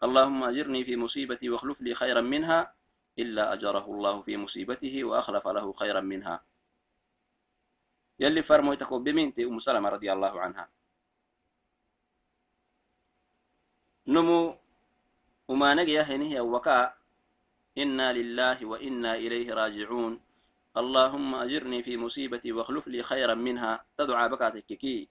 اللهم 0.02 0.44
أجرني 0.44 0.84
في 0.84 0.96
مصيبتي 0.96 1.50
واخلف 1.50 1.80
لي 1.80 1.94
خيرا 1.94 2.20
منها 2.20 2.74
إلا 3.18 3.52
أجره 3.52 3.84
الله 3.84 4.22
في 4.22 4.36
مصيبته 4.36 5.04
وأخلف 5.04 5.48
له 5.48 5.72
خيرا 5.72 6.00
منها. 6.00 6.44
يلي 8.20 8.42
فرمويتكو 8.42 8.98
بمنتي 8.98 9.44
أم 9.44 9.60
سلمة 9.60 9.88
رضي 9.88 10.12
الله 10.12 10.40
عنها. 10.40 10.68
نمو 14.06 14.56
وما 15.48 15.74
نجي 15.74 16.00
هي 16.00 16.40
وكا. 16.40 16.94
إنا 17.78 18.12
لله 18.12 18.64
وإنا 18.64 19.14
إليه 19.14 19.54
راجعون. 19.54 20.20
اللهم 20.76 21.34
أجرني 21.34 21.82
في 21.82 21.96
مصيبتي 21.96 22.52
واخلف 22.52 22.88
لي 22.88 23.02
خيرا 23.02 23.34
منها. 23.34 23.84
تدعى 23.98 24.28
بكاتك 24.28 24.66
كي. 24.66 25.08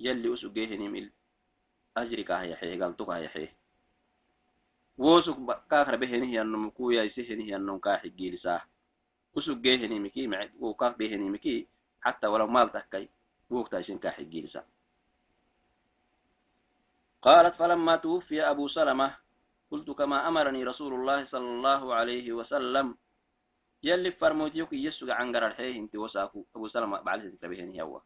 يلي 0.00 0.34
أسجيه 0.34 0.88
مل 0.88 1.10
أجرك 1.96 2.30
هي 2.30 2.56
حي 2.56 2.82
قلتك 2.82 3.08
هي 3.08 3.28
حي. 3.28 3.48
وسك 4.98 5.36
كاخر 5.70 5.96
بهني 5.96 6.26
هي 6.32 6.42
النم 6.42 6.70
كويا 6.70 7.02
يسهني 7.02 7.56
النم 7.56 7.78
كاح 7.78 8.06
جيلسا 8.06 8.60
أسجيه 9.38 9.98
مكي 9.98 10.26
مع 10.26 10.48
وكاخ 10.60 10.96
بهني 10.96 11.30
مكي 11.30 11.66
حتى 12.00 12.26
ولو 12.26 12.46
مال 12.46 12.72
تحكي 12.72 13.08
وقت 13.50 13.74
عشان 13.74 13.98
كاح 13.98 14.20
جيلسا 14.20 14.64
قالت 17.22 17.54
فلما 17.54 17.96
توفي 17.96 18.42
أبو 18.42 18.68
سلمة 18.68 19.16
قلت 19.70 19.90
كما 19.90 20.28
أمرني 20.28 20.64
رسول 20.64 20.94
الله 20.94 21.26
صلى 21.26 21.48
الله 21.48 21.94
عليه 21.94 22.32
وسلم 22.32 22.96
يلي 23.82 24.12
فرموتيوك 24.12 24.72
يسوع 24.72 25.14
عنقر 25.14 25.46
الحيه 25.46 25.76
انت 25.80 25.96
وساكو 25.96 26.44
أبو 26.56 26.68
سلمة 26.68 27.00
بعد 27.00 27.38
تبهني 27.42 27.82
هو 27.82 28.00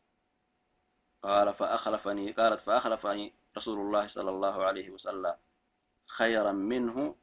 قال 1.22 1.54
فأخلفني 1.54 2.32
قالت 2.32 2.60
فأخلفني 2.60 3.32
رسول 3.56 3.78
الله 3.78 4.08
صلى 4.08 4.30
الله 4.30 4.64
عليه 4.64 4.90
وسلم 4.90 5.34
خيرا 6.20 6.52
منه 6.52 7.16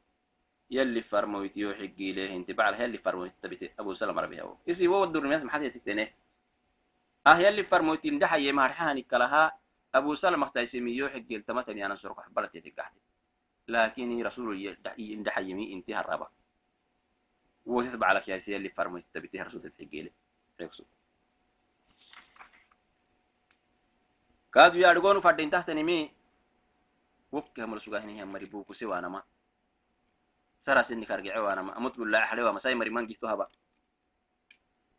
يلي 0.72 1.01
فرموتيو 1.01 1.74
حقي 1.74 2.12
له 2.18 2.36
انت. 2.36 2.51
بعد 2.51 2.80
يلي 2.82 2.98
فرموت 2.98 3.32
تبت 3.42 3.72
أبو 3.80 3.94
سلمة 3.94 4.22
ربيه 4.22 4.42
هو. 4.42 4.58
إذا 4.68 4.88
هو 4.88 5.04
الدور 5.04 5.24
الناس 5.25 5.44
محد 5.44 5.62
يتكتنه 5.62 6.08
آه 7.27 7.38
يلي 7.38 7.63
فرموتي 7.63 8.10
ندحى 8.10 8.48
يمارحاني 8.48 9.01
كلها. 9.01 9.51
أبو 9.96 10.16
سلمة 10.16 10.50
تيسميو 10.50 11.10
حقي 11.10 11.36
التمتني 11.36 11.86
أنا 11.86 11.96
سرق 11.96 12.20
حبرت 12.22 12.56
يتكحتي 12.56 13.00
لكن 13.68 14.24
رسول 14.24 14.75
يندحى 14.98 15.44
يمي 15.50 15.74
انتهى 15.74 16.00
الربا 16.00 16.27
وتتبع 17.66 18.08
على 18.08 18.20
كياسية 18.22 18.58
اللي 18.58 18.70
فرمت 18.70 19.04
تبتها 19.13 19.44
رسول 19.44 19.62
تتحقيلي 19.62 20.12
ريكسو 20.62 20.84
كادو 24.54 24.77
يارغونو 24.77 25.22
فردين 25.22 25.50
تحت 25.50 25.70
نمي 25.70 26.12
وفك 27.31 27.60
هم 27.60 27.74
رسوغا 27.74 28.00
هني 28.00 28.24
هم 28.24 28.31
مريبو 28.31 28.63
كسي 28.63 28.86
وأنا 28.86 29.07
ما. 29.07 29.24
سرا 30.65 30.84
سني 30.88 31.05
كارجع 31.05 31.39
وأنا 31.39 31.62
ما. 31.62 31.77
أموت 31.77 32.00
بالله 32.00 32.19
حلوة 32.19 32.51
مساي 32.51 32.75
مري 32.75 32.89
من 32.89 33.07
جيتو 33.07 33.27
هبا 33.27 33.48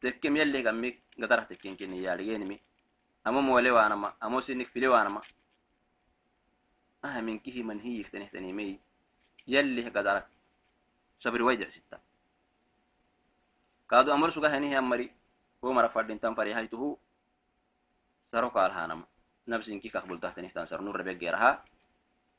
تكم 0.00 0.36
يلي 0.36 0.62
غمي 0.62 0.98
غدرة 1.20 1.42
تكين 1.50 1.76
كني 1.76 2.02
يارغيني 2.02 2.44
مي. 2.44 2.60
أمو 3.26 3.40
مولي 3.40 3.70
وأنا 3.70 3.94
ما. 3.94 4.12
أمو 4.22 4.40
سنك 4.40 4.66
فيلي 4.66 4.88
وأنا 4.88 5.08
ما. 5.08 5.22
أها 7.04 7.20
من 7.20 7.38
كيه 7.38 7.62
من 7.62 7.80
هي 7.80 8.00
يفتنه 8.00 8.26
تنيمي 8.26 8.80
يلي 9.46 9.88
غدرة 9.88 10.26
صبر 11.20 11.42
ويدع 11.42 11.70
ستة. 11.70 11.98
kaadu 13.88 14.12
amar 14.12 14.28
suga 14.36 14.52
hanihi 14.52 14.76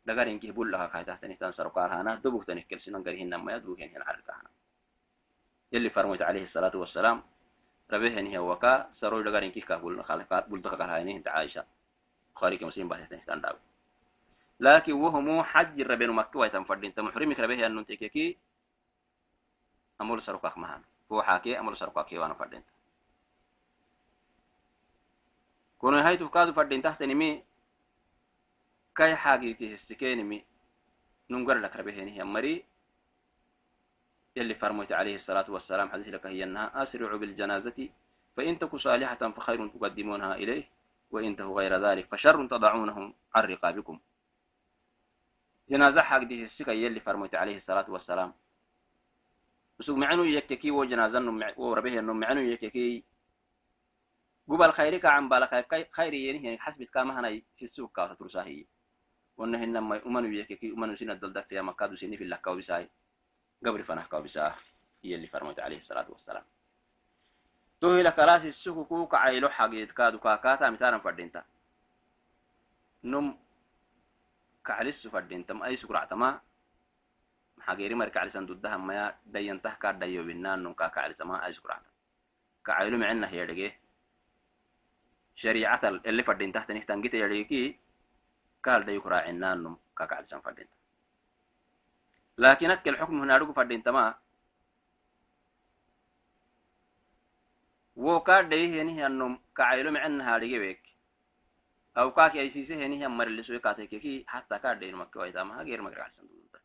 دعارين 0.06 0.40
كي 0.40 0.52
بول 0.52 0.72
لها 0.72 0.88
خايتها 0.88 1.16
تنيتان 1.22 1.52
سرقارها 1.54 2.02
أنا 2.02 2.16
دبوه 2.16 2.44
تنيت 2.44 2.68
كل 2.68 2.82
سنن 2.82 3.04
قريه 3.04 3.24
نم 3.24 3.50
يا 3.50 3.58
دبوه 3.58 3.78
هنا 3.78 4.06
عرقها 4.06 4.42
يلي 5.72 5.90
فرمت 5.90 6.22
عليه 6.22 6.44
الصلاة 6.46 6.76
والسلام 6.78 7.24
ربه 7.92 8.20
هنا 8.20 8.38
هو 8.38 8.56
كا 8.60 8.90
سرول 9.02 9.32
دعارين 9.32 9.52
كي 9.52 9.62
كابول 9.62 10.04
خالفات 10.06 10.50
بول 10.50 10.62
تكاها 10.62 11.02
هنا 11.02 11.12
هنت 11.12 11.28
عائشة 11.28 11.66
خارج 12.36 12.64
مسلم 12.64 12.88
بعده 12.88 13.06
تنيتان 13.06 13.42
داو 13.42 13.56
لكن 14.60 14.94
وهم 14.94 15.44
حج 15.44 15.82
ربه 15.82 16.08
مكة 16.08 16.40
ويتم 16.40 16.64
فردين 16.64 16.94
تم 16.94 17.12
حرم 17.12 17.32
ربه 17.32 17.66
أن 17.66 17.76
ننتي 17.76 17.96
كي 17.96 18.38
أمور 20.02 20.22
سرقاك 20.22 20.58
مهان. 20.58 20.82
هو 21.12 21.22
حاكي 21.24 21.60
أمور 21.60 21.76
سرقاك 21.76 22.12
يوانا 22.14 22.34
فردين 22.34 22.64
كونه 25.80 26.08
هاي 26.08 26.18
تفكاد 26.18 26.52
فردين 26.52 26.82
تحت 26.82 27.04
نمي 27.04 27.44
كاي 29.00 29.16
حاجي 29.16 29.54
كي 29.54 29.76
هستكيني 29.76 30.24
مي 30.24 30.44
نونغر 31.30 31.58
لك 31.58 31.76
ربي 31.76 31.92
هيني 31.92 32.12
هي 32.18 32.24
مري 32.24 32.64
يلي 34.36 34.56
فرموت 34.56 34.92
عليه 34.92 35.16
الصلاة 35.16 35.52
والسلام 35.52 35.90
حديث 35.90 36.08
لك 36.08 36.26
هي 36.26 36.44
أنها 36.44 36.84
أسرعوا 36.84 37.20
بالجنازة 37.20 37.90
فإن 38.38 38.60
تكو 38.60 38.78
صالحة 38.78 39.32
فخير 39.32 39.68
تقدمونها 39.68 40.36
إليه 40.36 40.64
وإن 41.12 41.36
تهو 41.36 41.60
غير 41.60 41.74
ذلك 41.86 42.06
فشر 42.12 42.48
تضعونهم 42.48 43.14
عن 43.36 43.44
رقابكم 43.44 44.00
جنازة 45.70 46.02
حاجة 46.02 46.26
دي 46.26 46.46
السكة 46.46 46.72
يلي 46.72 47.00
فرموت 47.00 47.36
عليه 47.36 47.58
الصلاة 47.58 47.90
والسلام 47.90 48.34
بسوك 49.80 49.98
معنو 49.98 50.24
يككي 50.24 50.72
و 50.72 50.84
جنازة 50.84 51.20
نو 51.20 51.74
ربيه 51.74 52.02
معنو 52.02 52.42
يككي 52.42 53.04
قبل 54.48 54.72
خيرك 54.72 55.06
عن 55.06 55.30
بالا 55.30 55.66
خيري 55.92 56.44
يعني 56.44 56.58
حسب 56.58 56.84
كامهنا 56.84 57.42
في 57.58 57.66
السوق 57.66 57.92
كاوسة 57.96 58.14
ترساهي 58.14 58.66
wonna 59.40 59.58
hinna 59.58 59.80
umanu 60.04 60.28
yekkeki 60.28 60.76
umanu 60.76 61.00
sina 61.00 61.16
daldak 61.16 61.48
ya 61.48 61.64
makadu 61.64 61.96
sini 61.96 62.20
fil 62.20 62.28
lakaw 62.28 62.60
bisai. 62.60 62.86
Gabri 63.64 63.88
fanah 63.88 64.08
kaw 64.12 64.20
bisah 64.20 64.52
يلي 65.04 65.28
فرمت 65.28 65.60
عليه 65.60 65.78
الصلاة 65.78 66.06
والسلام 66.10 66.44
تو 67.82 67.96
إلى 67.96 68.12
كلاس 68.12 68.42
السكو 68.46 68.84
كو 68.86 69.08
كعيلو 69.08 69.50
حقيت 69.50 69.92
كادو 69.92 70.20
كاكاتا 70.20 70.70
مثالا 70.70 71.00
فردينتا 71.00 71.44
نم 73.04 73.36
كعلس 74.66 75.08
فردينتا 75.08 75.54
ما 75.54 75.66
أي 75.66 75.78
سكرع 75.78 76.04
تما 76.06 76.40
حقيري 77.62 77.96
مرك 77.96 78.18
على 78.18 78.32
سندودها 78.32 78.78
ما 78.78 79.16
دينته 79.26 79.74
كاد 79.74 80.00
ديو 80.00 80.24
بنان 80.24 80.64
نم 80.64 80.74
كاكا 80.74 81.02
على 81.02 81.14
سما 81.14 81.46
أي 81.46 81.54
سكرع 81.54 81.80
كعيلو 82.66 82.98
معنا 82.98 83.30
هي 83.30 83.72
دقيه 88.66 88.76
شريعة 88.76 88.80
اللي 88.80 88.86
فردينتا 88.86 88.86
تنهتان 88.86 88.86
جيت 88.86 88.86
يدقيكي 88.86 88.86
قال 88.86 88.86
ديو 88.86 89.02
كراعنان 89.02 89.64
نم 89.64 89.78
كاكا 89.98 90.16
على 90.16 90.26
سما 90.28 90.40
فردينتا 90.40 90.74
لكن 92.38 92.72
أكل 92.72 92.90
الحكم 92.90 93.22
هنا 93.22 93.38
رجو 93.38 93.54
فردينتا 93.54 93.92
ما 93.92 94.16
wo 98.00 98.24
ka 98.24 98.44
dai 98.48 98.72
heni 98.72 98.96
hannom 99.04 99.34
ka 99.54 99.64
aylo 99.76 99.92
mecen 99.92 100.22
hadige 100.24 100.60
wek 100.60 100.80
aw 102.00 102.08
kaki 102.16 102.40
ay 102.40 102.50
sise 102.56 102.72
heni 102.72 103.04
han 103.04 103.12
marle 103.12 103.44
so 103.44 103.60
ka 103.60 103.76
take 103.76 104.00
ki 104.00 104.24
hatta 104.34 104.56
ka 104.64 104.76
dai 104.80 104.92
makka 104.96 105.20
wa 105.20 105.32
tama 105.32 105.54
hager 105.60 105.82
magra 105.84 106.08
asan 106.08 106.28
dulta 106.32 106.60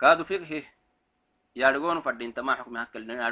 ka 0.00 0.14
du 0.16 0.24
fiqhi 0.28 0.60
yaadgoonu 1.60 2.04
fadhintama 2.04 2.56
xukmi 2.60 2.78
hakkalin 2.78 3.24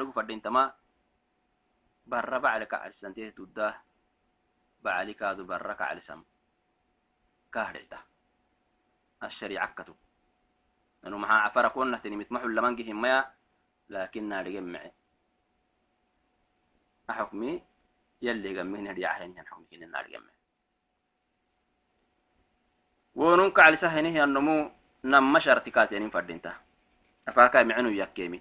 yaadgu 4.84 5.14
fadhintama 5.14 5.44
barra 5.44 5.74
bacli 5.74 6.00
kacalisantee 6.00 6.22
tudda 6.22 6.22
bacli 6.22 6.22
kaadu 6.22 6.22
barra 6.24 6.24
kacalisam 6.24 6.24
kahdhicta 7.50 7.98
asharicakkatu 9.20 9.94
anu 11.04 11.18
maxaa 11.18 11.44
afara 11.44 11.70
konnahtini 11.70 12.16
mitmaxu 12.16 12.48
lamangihimmaya 12.48 13.18
lakin 13.88 14.28
naadhigen 14.28 14.68
mece 14.74 15.02
حكمي 17.12 17.62
يلي 18.22 18.54
جمهن 18.54 18.86
هدي 18.88 19.06
عهن 19.06 19.36
ين 19.36 19.46
حكمي 19.46 19.66
كنا 19.70 19.86
نار 19.86 20.06
جمه 20.08 20.32
ونونك 23.14 23.58
على 23.60 23.76
سهنه 23.76 24.24
النمو 24.24 24.70
نم 25.04 25.38
شرطكات 25.40 25.92
يعني 25.92 26.10
فردينتا 26.10 26.52
أفاكا 27.28 27.62
معنو 27.62 27.88
يكيمي 27.88 28.40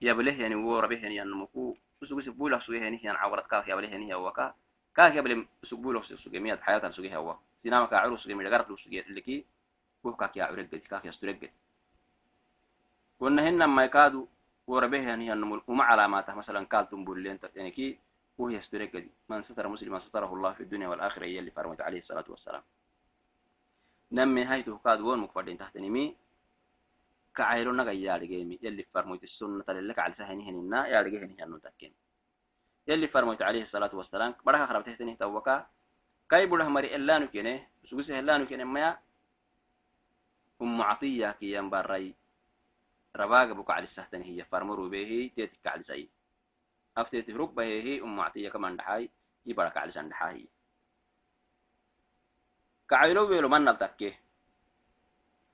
يبله 0.00 0.32
يعني 0.42 0.54
هو 0.54 0.78
ربه 0.78 0.96
يعني 0.96 1.22
النمو 1.22 1.46
كو 1.46 1.76
سوق 2.04 2.20
سبولا 2.20 2.58
سوق 2.58 2.76
يعني 2.76 3.00
يعني 3.02 3.18
عورت 3.18 3.46
كاك 3.46 3.68
يبله 3.68 3.88
يعني 3.88 4.14
هو 4.14 4.52
كا 4.98 5.08
كاك 5.08 5.16
يبله 5.16 5.46
سبولا 5.70 6.02
سوق 6.02 6.34
مية 6.34 6.56
حياة 6.56 6.90
سوق 6.90 7.06
هو. 7.06 7.36
سينما 7.62 7.86
كعرو 7.86 8.16
سوق 8.16 8.32
مية 8.32 8.48
جرب 8.48 8.66
سوق 8.66 8.78
اللي 8.86 9.20
كي 9.20 9.44
هو 10.06 10.12
كاك 10.12 10.36
يا 10.36 10.44
عرق 10.44 10.74
كاك 10.90 11.04
يسترق 11.04 11.50
ونهن 13.20 13.64
ما 13.64 13.84
يكادوا 13.84 14.26
وربه 14.66 14.98
يعني 14.98 15.32
أنه 15.32 15.62
ومع 15.66 15.84
علاماته. 15.84 16.34
مثلا 16.34 16.66
قال 16.66 16.90
تنبولين 16.90 17.38
يعني 17.54 17.70
كي 17.70 17.98
وهي 18.38 18.56
يسترك 18.56 19.06
من 19.28 19.42
ستر 19.42 19.68
مسلما 19.68 20.00
ستره 20.00 20.34
الله 20.34 20.52
في 20.52 20.62
الدنيا 20.62 20.88
والآخرة 20.88 21.24
هي 21.24 21.38
اللي 21.38 21.50
فرمت 21.50 21.80
عليه 21.80 21.98
الصلاة 21.98 22.24
والسلام. 22.28 22.62
نمي 24.12 24.44
هايته 24.44 24.76
قاد 24.76 25.00
وون 25.00 25.18
مكفردين 25.18 25.58
تحت 25.58 25.76
نمي 25.76 26.16
كعيرو 27.36 27.72
نغا 27.72 27.90
يالغيمي 27.90 28.58
يلي 28.62 28.82
فرمت 28.94 29.22
السنة 29.24 29.64
لك 29.68 29.98
على 29.98 30.14
سهنه 30.18 30.50
هنا 30.50 30.86
يالغيهن 30.86 31.36
هنو 31.40 31.58
تكين. 31.58 31.92
يلي 32.88 33.08
فرمت 33.08 33.42
عليه 33.42 33.62
الصلاة 33.62 33.94
والسلام. 33.94 34.34
برها 34.44 34.66
خربته 34.66 34.94
تنه 34.94 35.14
توكا 35.14 35.66
كاي 36.30 36.46
بوله 36.46 36.68
مري 36.68 36.96
إلا 36.96 37.18
نكينه. 37.18 37.66
سوسه 37.90 38.18
إلا 38.18 38.38
نكينه 38.38 38.64
ما 38.64 38.98
أم 40.62 40.82
عطية 40.82 41.30
كي 41.40 41.52
ينبري 41.52 42.14
رباغ 43.16 43.52
بوك 43.52 43.70
على 43.70 43.84
السهتن 43.84 44.22
هي 44.22 44.44
فرمرو 44.44 44.88
به 44.88 45.30
تيتك 45.36 45.66
على 45.66 45.82
سي 45.82 46.08
أفتيت 46.96 47.30
رب 47.30 47.54
به 47.54 47.64
هي 47.64 48.00
أم 48.00 48.20
عطية 48.20 48.48
كمان 48.48 48.76
دحاي. 48.76 49.10
يبارك 49.46 49.76
على 49.76 49.92
سن 49.92 50.08
دحاي. 50.08 50.48
كعيلو 52.88 53.28
ويلو 53.28 53.48
من 53.48 53.64
نبتكه 53.64 54.14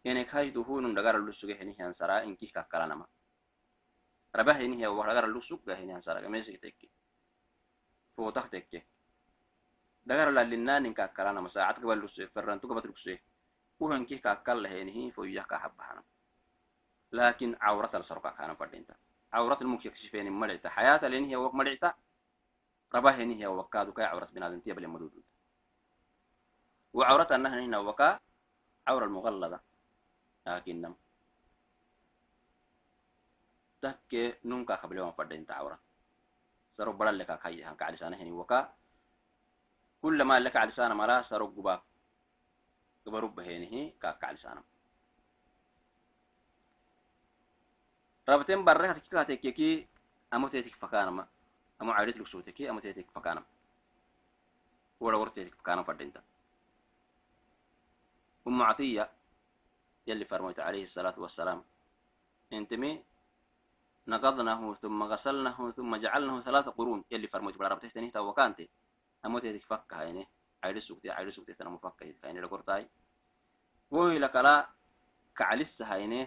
يعني 0.04 0.24
كاي 0.24 0.50
دهون 0.50 0.94
دغار 0.94 1.18
لسوغه 1.18 1.54
هني 1.54 1.76
هان 1.80 1.94
سرا 1.94 2.22
انكي 2.22 2.46
كاكلا 2.46 2.86
نما 2.86 3.06
ربه 4.36 4.52
هني 4.52 4.82
هي 4.82 4.86
ودغار 4.86 5.26
لسوغه 5.26 5.74
هني 5.74 5.92
هان 5.92 6.02
سرا 6.02 6.20
كميسك 6.20 6.56
تكي. 6.56 6.90
فو 8.17 8.29
تختك 8.29 8.85
دغار 10.05 10.29
للنان 10.29 10.85
انكا 10.85 11.05
كاكلا 11.05 11.31
نما 11.31 11.49
ساعات 11.49 11.75
قبل 11.75 12.05
لسوغه 12.05 12.27
فرنتو 12.35 12.67
قبل 12.67 12.89
لسوغه 12.89 13.19
وهنكي 13.79 14.17
كاكلا 14.17 14.69
هني 14.69 15.11
فو 15.11 15.23
يحكا 15.23 15.57
حبهنا 15.57 16.03
لكن 17.11 17.57
عورة 17.61 17.97
السرقة 17.97 18.29
كان 18.29 18.55
فردينتا 18.55 18.95
عورة 19.33 19.57
المكشفين 19.61 20.31
ملعتا 20.31 20.69
حياة 20.69 21.07
لين 21.07 21.25
هي 21.25 21.35
وق 21.35 21.55
ملعتا 21.55 21.93
رباه 22.95 23.11
هي 23.11 23.47
وقادو 23.47 23.93
كاي 23.93 24.05
عورة 24.05 24.25
بنادم 24.25 24.59
تيب 24.59 24.79
لمدود 24.79 25.23
وعورة 26.93 27.35
أنها 27.35 27.59
هنا 27.65 27.77
وكا 27.79 28.19
عورة 28.87 29.05
المغلظة 29.05 29.59
لكن 30.47 30.81
نم 30.81 30.95
تك 33.81 34.39
نونكا 34.45 34.75
قبل 34.75 34.97
يوم 34.97 35.11
فردينتا 35.11 35.53
عورة 35.53 35.79
سرو 36.76 36.92
بلال 36.92 37.18
لك 37.18 37.38
كاي 37.42 37.64
هنك 37.64 37.82
على 37.82 37.96
لسانه 37.96 38.16
هني 38.16 38.32
وكا 38.32 38.74
كل 40.02 40.22
ما 40.22 40.40
لك 40.40 40.56
على 40.56 40.70
لسانه 40.70 40.94
مرا 40.94 41.22
سرو 41.22 41.46
قبا 41.46 41.82
قبا 43.06 43.18
رب 43.18 43.40
هني 43.40 43.94
كاك 44.02 44.24
على 44.24 44.36
لسانه 44.36 44.62
رابطين 48.28 48.64
برا 48.64 48.92
هتكي 48.92 49.20
هتكي 49.20 49.86
أمو 50.34 50.48
تيتك 50.48 50.74
فكانما. 50.74 51.26
أمو 51.82 51.92
عارض 51.92 52.16
لك 52.16 52.26
صوتكي 52.26 52.70
أمو 52.70 52.80
تيتك 52.80 53.10
فكانما. 53.10 53.44
ولا 55.00 55.16
ورد 55.16 55.32
تيتك 55.32 55.54
فكانما 55.54 55.82
فردينتا. 55.82 56.22
أم 58.46 58.62
عطية 58.62 59.10
يلي 60.06 60.24
فرميت 60.24 60.60
عليه 60.60 60.84
الصلاة 60.84 61.14
والسلام. 61.20 61.64
إنتمي 62.52 63.04
naqadnahu 64.06 64.76
uma 64.82 65.06
gasalnahu 65.08 65.72
uma 65.78 65.98
jacalnahu 65.98 66.42
halaata 66.46 66.72
quruun 66.72 67.04
yali 67.10 67.28
farmoji 67.28 67.58
barabtestani 67.58 68.12
tawakante 68.12 68.68
namotetik 69.22 69.64
fakkahayne 69.66 70.26
ayri 70.62 70.80
sugte 70.82 71.08
ayri 71.10 71.32
sugtesta 71.32 71.64
namo 71.64 71.78
fakkahitkaine 71.78 72.40
dhakortaay 72.40 72.84
wohilakala 73.90 74.68
kacalisahayne 75.34 76.20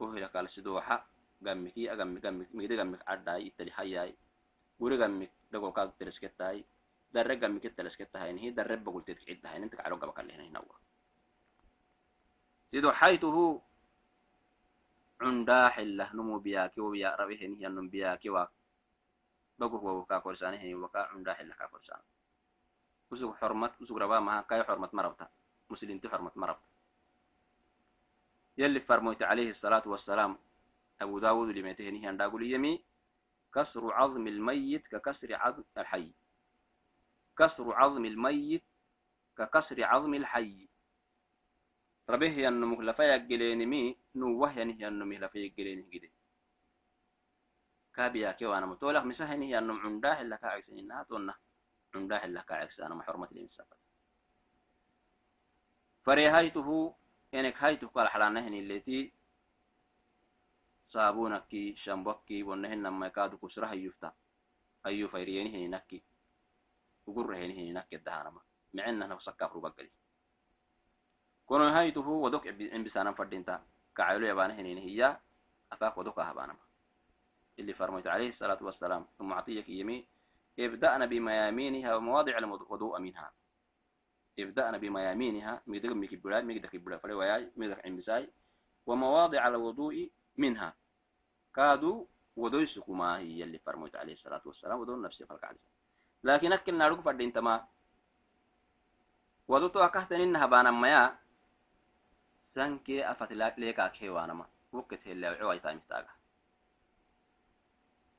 wohilakala 0.00 0.48
sidooxa 0.54 1.04
gammiki 1.42 1.88
agammi 1.88 2.20
gammi 2.20 2.46
migde 2.52 2.76
gammik 2.76 3.02
adhaay 3.06 3.46
ittali 3.48 3.70
hayaay 3.70 4.12
gure 4.80 4.96
gammik 4.96 5.30
dhagolkaag 5.52 5.94
teleskettaay 5.98 6.64
darre 7.14 7.36
gammike 7.36 7.70
telesketahaynihi 7.76 8.52
darre 8.54 8.76
bagulteedk 8.76 9.22
ciddahayn 9.26 9.62
inta 9.62 9.76
kaclo 9.76 9.96
gabakalehnahinawa 9.96 10.74
sidooxaytuhu 12.70 13.62
درب 15.20 15.28
قمك 15.28 15.28
تلسكتاي 15.28 15.28
هي 15.28 15.28
درب 15.28 15.28
بقول 15.28 15.28
تتعدها 15.28 15.28
انت 15.28 15.28
كعلو 15.28 15.28
قبك 15.28 15.28
اللي 15.28 15.28
هنا 15.28 15.28
نوا 15.28 15.28
سيدو 15.28 15.28
حيته 15.28 15.28
عند 15.28 15.50
حله 15.70 16.14
نمو 16.14 16.38
بياكي 16.38 16.80
وبيا 16.80 17.16
ربيه 17.16 17.40
هي 17.40 17.68
نم 17.68 17.88
بياكي 17.88 18.30
وا 18.30 18.44
بقو 19.58 19.88
هو 19.88 20.04
كا 20.04 20.18
كورسان 20.18 20.54
هي 20.54 20.74
وكا 20.74 20.98
عند 20.98 21.30
حله 21.30 21.54
كا 21.54 21.66
كورسان 21.66 22.00
وسوق 23.10 23.36
حرمت 23.36 23.82
وسوق 23.82 23.98
ربا 23.98 24.20
ما 24.20 24.40
كاي 24.40 24.64
حرمت 24.64 24.94
مربتا 24.94 25.28
مسلمتي 25.70 26.08
حرمت 26.08 26.36
مربتا 26.36 26.68
يلي 28.58 28.80
فرموت 28.80 29.22
عليه 29.22 29.50
الصلاة 29.50 29.82
والسلام 29.86 30.38
أبو 31.00 31.18
داود 31.18 31.48
لما 31.48 31.72
تهنيه 31.72 32.10
أن 32.10 32.16
داقول 32.16 32.52
يمي 32.52 32.84
كسر 33.54 33.92
عظم 33.92 34.26
الميت 34.26 34.86
ككسر 34.86 35.34
عظم 35.34 35.64
الحي 35.78 36.12
كسر 37.38 37.74
عظم 37.74 38.04
الميت 38.04 38.62
ككسر 39.38 39.84
عظم 39.84 40.14
الحي 40.14 40.68
ربه 42.10 42.48
أن 42.48 42.60
مخلفا 42.60 43.02
يقلين 43.02 43.96
نوه 44.14 44.58
يعني 44.58 44.88
أن 44.88 45.08
مخلفا 45.08 45.38
يقلين 45.38 45.90
جدي 45.90 46.12
كابيا 47.94 48.32
كي 48.32 48.46
وأنا 48.46 48.66
متولخ 48.66 49.04
مسهني 49.04 49.58
أن 49.58 49.70
عنداه 49.70 50.20
إلا 50.20 50.36
كاعكسين 50.36 50.78
إنها 50.78 51.02
تونا 51.02 51.34
عنداه 51.94 52.24
إلا 52.24 52.40
كاعكسين 52.40 52.84
أنا 52.84 52.94
محرمة 52.94 53.28
الإنسان 53.32 53.66
فريهايته 56.04 56.94
يعني 57.32 57.52
هايتو 57.52 57.88
قال 57.88 58.08
حلانهن 58.08 58.54
التي 58.54 59.12
صابونك 60.88 61.74
شامبوك 61.76 62.30
ونهن 62.30 62.88
ما 62.88 63.06
يكادو 63.06 63.36
كسرها 63.38 63.72
يفتا 63.72 64.12
أيو 64.86 65.08
فيرينه 65.08 65.76
نكي 65.76 66.02
وقره 67.06 67.36
هنه 67.36 67.70
نكي 67.70 67.96
الدهانما 67.96 68.40
معنا 68.74 69.06
نفسك 69.06 69.36
كفر 69.36 69.58
بقلي 69.58 69.90
كونو 71.46 71.64
هايتو 71.64 72.00
ودوك 72.00 72.46
إن 72.46 72.84
بسانا 72.84 73.12
فردينتا 73.12 73.66
كعيلو 74.00 74.26
يبانه 74.26 74.54
هنه 74.54 74.80
هي 74.80 75.16
أفاق 75.72 75.98
ودوكا 75.98 76.22
هبانا 76.22 76.56
اللي 77.58 77.74
فرميت 77.74 78.06
عليه 78.06 78.28
الصلاة 78.28 78.58
والسلام 78.60 79.06
ثم 79.18 79.32
أعطيك 79.32 79.68
يمين. 79.68 80.06
ابدأنا 80.58 81.06
بميامينها 81.06 81.94
ومواضع 81.94 82.38
الوضوء 82.38 82.98
منها. 82.98 83.32
ابدأنا 84.38 84.78
بميامينها 84.78 85.62
ميك 85.66 86.14
بلاد 86.14 86.44
ميك 86.44 86.62
دك 86.62 86.76
بلاد 86.76 87.00
فلي 87.00 87.12
وياي 87.12 87.52
ميدك 87.56 87.86
عمساي 87.86 88.30
ومواضع 88.86 89.48
الوضوء 89.48 90.10
منها. 90.36 90.74
كادو 91.54 92.06
ودوي 92.36 92.66
سكما 92.66 93.18
هي 93.18 93.44
اللي 93.44 93.58
فرميت 93.58 93.96
عليه 93.96 94.12
الصلاة 94.12 94.42
والسلام 94.44 94.78
ودون 94.80 95.02
نفسي 95.02 95.26
فرق 95.26 95.44
عليه. 95.44 95.64
لكن 96.24 96.52
أكل 96.52 96.74
نارك 96.74 97.00
فردين 97.00 97.32
تما. 97.32 97.66
ودوتو 99.48 99.80
أكهتن 99.80 100.20
إنها 100.20 100.46
بانا 100.46 100.70
ميا 100.70 101.18
zanke 102.54 103.04
afate 103.04 103.34
leekaa 103.34 103.90
keewaanama 103.96 104.44
wuqite 104.72 105.14
leewciway 105.14 105.60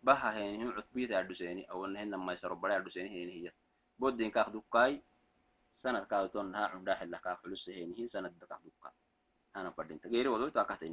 baha 0.03 0.31
henihin 0.33 0.73
cutbiyita 0.73 1.19
adhuseeni 1.19 1.65
awanahinna 1.69 2.17
maysaro 2.17 2.55
bade 2.55 2.75
adhuseeni 2.75 3.09
henihiya 3.09 3.51
bodinkaak 3.99 4.49
dukkaay 4.53 4.97
sanadkaadu 5.83 6.29
ton 6.33 6.51
naha 6.51 6.71
cundhaaxilahkaa 6.73 7.35
xulusa 7.41 7.71
henihin 7.71 8.09
sanad 8.09 8.33
bakak 8.39 8.61
dukka 8.65 8.89
ana 9.53 9.71
fadhinta 9.71 10.09
geeri 10.09 10.29
wadoyto 10.29 10.59
akahta 10.61 10.85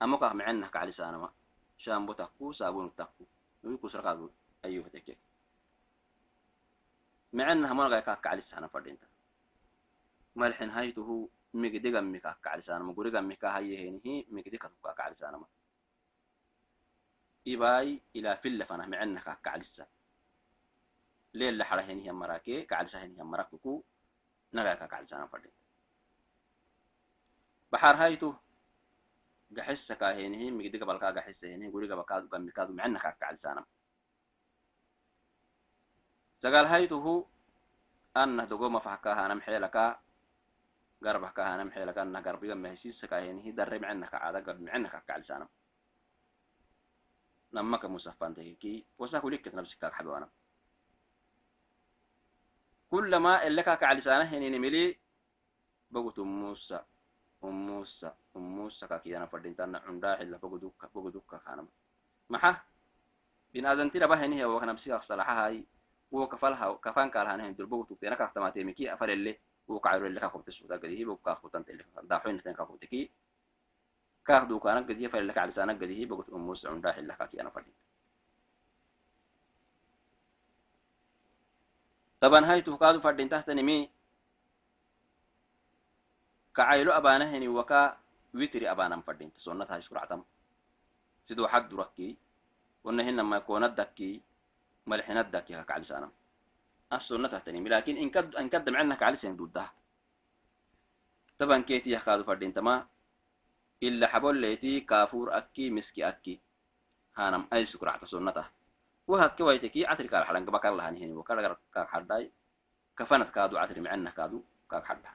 amokaak 0.00 0.34
micenah 0.34 0.70
kaclisaanama 0.70 1.32
shaambo 1.78 2.14
takku 2.14 2.54
saabunu 2.54 2.90
takku 2.90 3.24
nuyikusrakaadu 3.62 4.26
ayuhteke 4.62 5.14
micenah 7.32 7.72
monagay 7.74 8.02
kaak 8.02 8.20
malxin 10.40 10.70
haytuhu 10.76 11.16
migdiga 11.56 12.00
mika 12.02 12.36
kaclisaanama 12.44 12.92
guriga 12.92 13.20
mika 13.22 13.48
hayahenihi 13.56 14.14
migdika 14.30 14.68
tuka 14.68 14.92
kaclisaanama 14.94 15.46
ibai 17.52 18.02
ilaa 18.18 18.36
filafanah 18.42 18.86
micenaka 18.92 19.32
kaclisa 19.46 19.84
leella 21.38 21.64
xarahenihiya 21.64 22.12
marake 22.12 22.54
kaclisahenihiya 22.70 23.24
marakuku 23.24 23.72
nagayka 24.52 24.86
kaclisaanam 24.92 25.28
fadhi 25.32 25.50
baxar 27.72 27.96
haytu 28.02 28.28
gaxisakaahenihi 29.56 30.50
migdiga 30.58 30.86
balkaa 30.90 31.12
gaxisahenihi 31.16 31.70
guriga 31.74 31.96
bakaadu 31.96 32.28
gamikaadu 32.28 32.72
micenaka 32.76 33.16
kaclisaanam 33.22 33.66
sagaal 36.42 36.68
haytuhu 36.68 37.14
anah 38.14 38.44
dogoma 38.50 38.80
fahkahanam 38.86 39.40
xeelaka 39.46 39.84
garbax 41.02 41.32
ka 41.34 41.42
ahana 41.46 41.64
maxay 41.64 41.84
laganna 41.84 42.22
garbiga 42.22 42.54
maheshiisa 42.54 43.08
ka 43.08 43.16
aheen 43.16 43.40
hidarre 43.40 43.78
micina 43.78 44.06
ka 44.08 44.18
cada 44.18 44.40
garb 44.40 44.60
micina 44.60 44.88
ka 44.88 45.48
namaka 47.52 47.88
musafantahiki 47.88 48.84
wasa 48.98 49.20
kulama 52.90 53.42
ele 53.44 53.62
ka 53.62 53.76
kacalisaana 53.76 54.24
heninimili 54.24 54.98
bogut 55.90 56.18
ummusa 56.18 56.84
ummusa 57.42 58.14
ummusa 58.34 58.88
kakiyana 58.88 59.26
fadhintanna 59.26 59.80
cundaaxila 59.80 60.38
bogudukka 60.38 60.88
bogudukka 60.94 61.38
kaanam 61.38 61.68
maxa 62.28 62.62
binaadantidaba 63.52 64.16
henihi 64.16 64.42
awak 64.42 64.64
nabsi 64.66 64.90
kaak 64.90 65.04
salaxahay 65.06 65.64
wo 66.12 66.26
kafalha 66.26 66.78
kafankaalhanahen 66.78 67.56
durbogutuktena 67.56 68.16
kaak 68.16 68.32
afalele 68.94 69.40
اللي 69.68 69.76
وقعوا 69.76 70.06
اللي 70.06 70.20
كاخو 70.20 70.40
تسودا 70.40 70.76
قديه 70.76 71.06
وكاخو 71.06 71.48
تنت 71.48 71.70
اللي 71.70 71.84
داحين 72.02 72.42
تن 72.42 72.54
كاخو 72.54 72.76
تكي. 72.76 73.10
كاخدو 74.26 74.60
كان 74.60 74.84
قديه 74.84 75.08
فلك 75.08 75.38
على 75.38 75.50
لسانك 75.50 75.76
قديه 75.76 76.06
بقول 76.06 76.24
أموس 76.32 76.66
عن 76.66 76.80
داحل 76.80 77.08
لك 77.08 77.40
أنا 77.40 77.50
فدي 77.50 77.72
طبعا 82.20 82.52
هاي 82.52 82.62
تفقادو 82.62 83.00
فردين 83.00 83.28
تحت 83.28 83.50
نمي 83.50 83.90
كعيلو 86.56 86.92
أبانا 86.92 87.30
هني 87.30 87.48
وكا 87.48 87.98
ويتري 88.34 88.70
أبانا 88.70 89.00
فردين 89.00 89.34
تسونة 89.34 89.66
هاي 89.70 89.82
شكرا 89.82 90.24
سيدو 91.28 91.48
حق 91.48 91.68
دركي. 91.68 92.16
ونهن 92.84 93.20
ما 93.20 93.36
يكون 93.36 93.64
الدكي 93.64 94.20
ملحنا 94.86 95.20
الدكي 95.20 95.62
كعلي 95.62 95.84
سانم 95.84 96.10
السنة 96.92 97.28
تهتني 97.28 97.68
لكن 97.68 97.96
إن 97.96 98.10
كد 98.10 98.34
إن 98.34 98.48
كد 98.48 98.74
عنك 98.74 99.02
على 99.02 99.16
سين 99.16 99.36
ضدها 99.36 99.72
طبعا 101.38 101.62
كيتي 101.62 101.90
يخاذ 101.90 102.24
فردين؟ 102.24 102.54
تما 102.54 102.86
إلا 103.82 104.06
حبول 104.06 104.40
ليتي 104.40 104.80
كافور 104.80 105.36
أكي 105.38 105.70
مسكي 105.70 106.08
أكي. 106.08 106.40
هانم 107.16 107.48
أي 107.52 107.66
سكر 107.66 107.88
على 107.88 108.06
سنته 108.06 108.44
وهك 109.06 109.40
ويتكي 109.40 109.86
عتري 109.86 110.08
كار 110.08 110.24
حلنك 110.24 110.48
بكر 110.50 110.74
لها 110.76 110.90
نهني 110.90 111.12
وكر 111.12 111.56
كار 111.74 111.86
حداي 111.86 112.30
كفنت 112.98 113.30
كادو 113.30 113.56
عتري 113.56 113.80
معنا 113.80 114.10
كادو 114.10 114.42
كار 114.70 114.84
حدا 114.84 115.10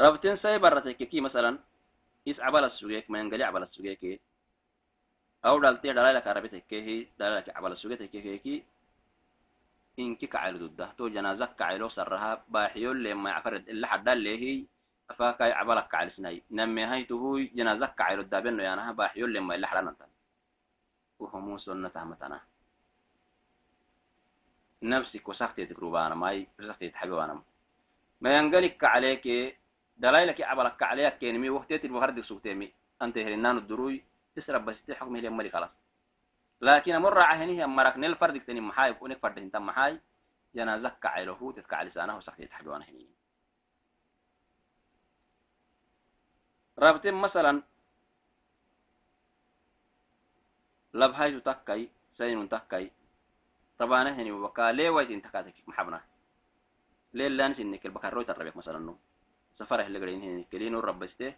ربتين 0.00 0.36
ساي 0.36 0.58
برتك 0.58 0.96
كي 0.96 1.20
مثلا 1.20 1.58
يس 2.26 2.40
عبال 2.40 2.64
السوقيك 2.64 3.10
ما 3.10 3.18
ينقلي 3.20 3.44
عبال 3.44 3.62
السوقيك 3.62 4.20
أو 5.44 5.60
دلتي 5.60 5.92
دلالك 5.92 6.26
عربتك 6.26 6.64
كي 6.70 7.08
دلالك 7.18 7.56
عبال 7.56 7.72
السوقيك 7.72 8.10
كي 8.10 8.64
inki 9.96 10.28
kacaylo 10.28 10.58
dudda 10.58 10.94
to 10.96 11.08
janazak 11.10 11.56
kacaylo 11.56 11.90
saraha 11.90 12.40
baaxiyol 12.48 12.96
le 12.96 13.14
mayacfared 13.14 13.68
ila 13.68 13.88
xadda 13.88 14.14
lehi 14.14 14.66
afakai 15.08 15.52
cabalak 15.52 15.88
kacalisnay 15.92 16.42
namehaytuhu 16.50 17.52
janazak 17.56 17.92
kacaylo 17.96 18.24
dabeno 18.24 18.62
yanaha 18.62 18.92
baaxiyol 18.92 19.30
le 19.30 19.40
ma 19.40 19.56
ila 19.56 19.68
xadanantan 19.68 20.10
uhumu 21.20 21.58
sonnatahmatana 21.60 22.40
nafsi 24.82 25.18
kusaktetik 25.20 25.78
rubana 25.78 26.14
mai 26.16 26.48
kusaktetit 26.56 26.96
xabiwanam 26.96 27.44
mayangalik 28.20 28.78
kacaleke 28.78 29.56
dalaylaki 30.00 30.42
cabalak 30.42 30.78
kacaleyakenimi 30.80 31.50
waktetin 31.50 31.92
wahardig 31.92 32.24
sugtemi 32.24 32.72
ante 32.98 33.20
helinanu 33.24 33.60
duruy 33.68 34.00
tisrabasite 34.34 34.96
xukmi 34.98 35.20
hile 35.20 35.30
mali 35.30 35.50
kalas 35.50 35.70
لكن 36.62 36.96
مر 36.96 37.18
عهنه 37.18 37.66
مرك 37.66 37.96
نل 37.96 38.16
فرد 38.16 38.40
تاني 38.40 38.60
محاي 38.60 38.94
كونك 38.94 39.18
فرد 39.18 39.38
انت 39.38 39.56
محاي 39.56 40.00
جنازك 40.54 40.98
كعيله 41.02 41.52
تتكع 41.56 41.82
لسانه 41.82 42.16
وسخت 42.16 42.40
يتحبون 42.40 42.82
هني 42.82 43.06
رابط 46.78 47.06
مثلا 47.06 47.62
لبهاي 50.94 51.40
تكاي 51.40 51.88
سين 52.18 52.48
تكاي 52.48 52.90
طبعا 53.78 54.08
هني 54.08 54.32
وكالي 54.32 54.88
ويت 54.88 55.10
انت 55.10 55.26
كاتك 55.26 55.54
محبنا؟ 55.66 56.00
ليه 57.14 57.28
لانس 57.28 57.58
انك 57.60 57.86
البكروت 57.86 58.30
الربيك 58.30 58.56
مثلا 58.56 58.78
نو؟ 58.78 58.96
سفره 59.58 59.86
اللي 59.86 59.98
قرين 59.98 60.22
هني 60.22 60.44
كلينو 60.52 60.80
ربسته 60.80 61.34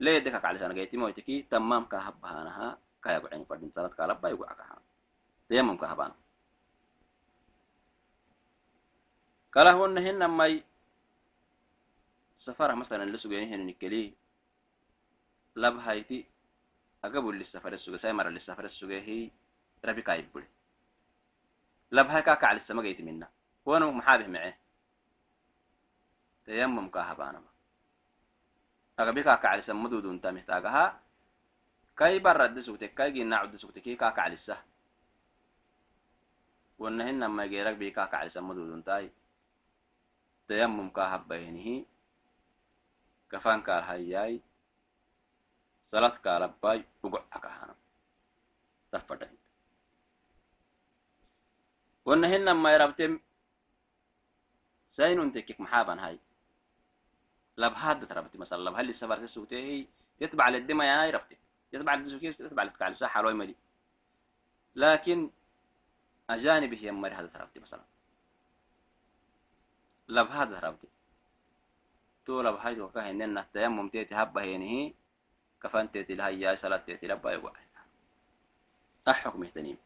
ليه 0.00 0.18
دكك 0.18 0.44
على 0.44 0.58
لسانك 0.58 0.76
يتي 0.76 0.96
موتكي 0.96 1.42
تمام 1.42 1.84
كهبهانها 1.84 2.78
kaya 3.04 3.20
gocayn 3.20 3.44
fadhin 3.44 3.68
sanadka 3.76 4.08
alaba 4.08 4.32
ay 4.32 4.36
gocakaa 4.40 4.80
tayamumka 5.48 5.84
habana 5.84 6.16
kalahuna 9.52 10.00
hina 10.00 10.24
may 10.24 10.64
safarah 12.48 12.72
masalan 12.72 13.12
lasugayahinini 13.12 13.76
keli 13.76 14.16
lab 15.60 15.76
hayti 15.84 16.24
agabul 17.04 17.36
lisafare 17.36 17.76
suge 17.84 18.00
saymara 18.00 18.32
lisafare 18.32 18.72
sugehi 18.80 19.28
rabikaayib 19.84 20.32
bule 20.32 20.48
lab 21.92 22.08
hay 22.08 22.24
kakaclisamagayti 22.24 23.04
mina 23.04 23.28
kuwana 23.60 23.92
maxaabih 23.92 24.32
mece 24.32 24.56
tayamumka 26.48 27.04
habanama 27.04 27.52
agabi 28.96 29.20
kakaclisammaduduuntamih 29.20 30.48
taagaha 30.48 31.03
كاي 31.96 32.18
برد 32.18 32.60
سوتك 32.60 32.94
كاي 32.94 33.10
جينا 33.12 33.36
عد 33.36 33.56
سوتك 33.56 33.82
كي 33.82 33.96
كاك 33.96 34.18
على 34.18 34.34
السه 34.34 34.58
ونهن 36.78 37.26
ما 37.26 37.46
جيرك 37.46 37.76
بي 37.76 37.90
كاك 37.90 38.14
على 38.14 38.30
سمد 38.30 38.56
ودنتاي 38.56 39.10
تيمم 40.48 40.90
كهب 40.90 41.28
بينه 41.28 41.84
كفان 43.30 43.62
كار 43.62 43.82
هياي 43.82 44.40
صلاة 45.92 46.16
كارباي 46.24 46.84
وقع 47.02 47.38
كهانا 47.38 47.74
تفتح 48.92 49.28
ونهن 52.04 52.50
ما 52.50 52.74
يربتم 52.74 53.20
سين 54.96 55.32
تكك 55.32 55.60
محابا 55.60 56.06
هاي. 56.06 56.18
لبهاد 57.56 58.08
تربتي 58.08 58.38
مثلا 58.38 58.58
لبهالي 58.58 58.92
السفر 58.92 59.26
تسوتي. 59.26 59.86
يتبع 60.20 60.48
للدم 60.48 60.82
يا 60.82 61.10
ربتي 61.10 61.36
يتبع 61.74 61.94
الدسوكيس 61.94 62.40
يتبع 62.40 62.62
الاتقاع 62.62 62.88
لساحة 62.88 63.20
روي 63.20 63.34
مدي 63.34 63.56
لكن 64.74 65.30
أجانب 66.30 66.74
هي 66.74 66.90
مري 66.90 67.14
هذا 67.14 67.26
ثرابتي 67.26 67.60
مثلا. 67.60 67.82
لب 70.08 70.30
هذا 70.30 70.60
ثرابتي 70.60 70.88
تولا 72.26 72.50
بحيث 72.50 72.78
وكهننا 72.78 73.46
تيمم 73.52 73.88
تيتي 73.88 74.14
هبا 74.14 74.42
هينه 74.42 74.94
كفان 75.62 75.92
تيتي 75.92 76.14
لها 76.14 76.28
يا 76.28 76.58
صلاة 76.62 76.76
تيتي 76.76 77.06
لبا 77.06 77.32
يقع 77.32 77.52
أحكم 79.08 79.44
اهتنيم 79.44 79.76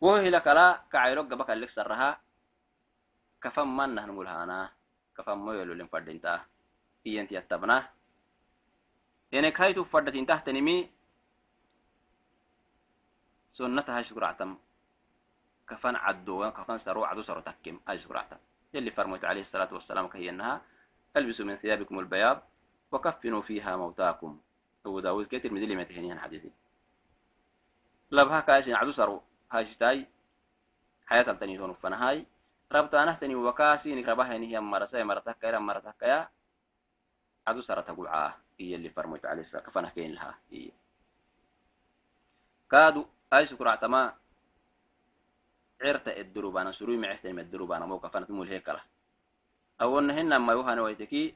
وهي 0.00 0.30
لك 0.30 0.46
لا 0.46 0.80
كعيرو 0.92 1.22
قبك 1.22 1.50
اللي 1.50 1.68
سرها. 1.68 2.20
كفان 3.42 3.68
من 3.76 3.94
نحن 3.94 4.10
ملهانا. 4.10 4.70
كفان 5.16 5.38
ميلو 5.38 5.72
لنفردين 5.72 6.20
هي 7.06 7.20
انت 7.20 7.32
يتبنا. 7.32 7.88
يعني 9.32 9.50
كايتو 9.50 9.84
فردتين 9.84 10.26
تحت 10.26 10.48
نمي 10.48 10.90
سنتها 13.54 14.02
شكر 14.02 14.24
عتم 14.24 14.58
كفان 15.68 15.96
عدو 15.96 16.50
كفان 16.50 16.78
سرو 16.78 17.04
عدو 17.04 17.22
سرو 17.22 17.40
تكيم 17.40 17.80
أي 17.88 17.98
شكر 18.00 18.16
عتم 18.16 18.36
يلي 18.74 18.90
فرمت 18.90 19.24
عليه 19.24 19.42
الصلاة 19.42 19.74
والسلام 19.74 20.08
كهي 20.08 20.30
أنها 20.30 20.62
ألبسوا 21.16 21.44
من 21.44 21.56
ثيابكم 21.56 21.98
البياض 21.98 22.42
وكفنوا 22.92 23.42
فيها 23.42 23.76
موتاكم. 23.76 24.40
أبو 24.86 25.00
داود 25.00 25.26
كتير 25.26 25.52
مدلي 25.52 25.76
ما 25.76 25.84
تهنيها 25.84 26.18
حديثي. 26.18 26.52
لبها 28.10 28.40
كايسين 28.40 28.74
عدو 28.74 28.92
سرو. 28.92 29.22
هاجتاي 29.52 30.06
حياة 31.06 31.30
التاني 31.30 31.58
هون 31.58 31.74
فنهاي 31.74 32.26
ربطانه 32.72 33.14
تني 33.14 33.34
وكاسي 33.34 33.94
نكربها 33.94 34.32
هي 34.32 34.60
مرسا 34.60 35.02
مرتك 35.02 35.36
كيرا 35.40 35.58
مرتك 35.58 36.02
يا 36.02 36.28
عدو 37.46 37.60
تقول 37.62 38.08
عاه. 38.08 38.34
هي 38.60 38.74
اللي 38.74 38.90
فرمت 38.90 39.26
عليه 39.26 39.42
الصلاة 39.42 39.62
كفنه 39.62 39.88
كين 39.88 40.12
لها. 40.14 40.38
هي. 40.50 40.70
كادو 42.70 43.06
أي 43.32 43.46
سكرة 43.46 43.74
تما 43.74 44.14
عرت 45.82 46.08
الدروبانا. 46.08 46.72
سروي 46.72 46.96
معتهم 46.96 47.38
الدروبانا. 47.38 47.86
مو 47.86 47.98
كفنت 47.98 48.30
مول 48.30 48.48
هيك 48.48 48.68
له 48.68 48.82
أو 49.80 49.98
إن 49.98 50.10
هن 50.10 50.36
ما 50.36 50.52
يوهنا 50.52 50.82
ويتكي 50.82 51.34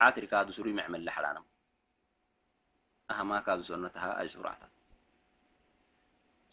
عاتر 0.00 0.24
كادو 0.24 0.52
سروي 0.52 0.72
معمل 0.72 1.04
لحلانا 1.04 1.42
أهما 3.10 3.40
كادو 3.40 3.62
سنتها. 3.62 4.20
أي 4.20 4.28
سكرة 4.28 4.58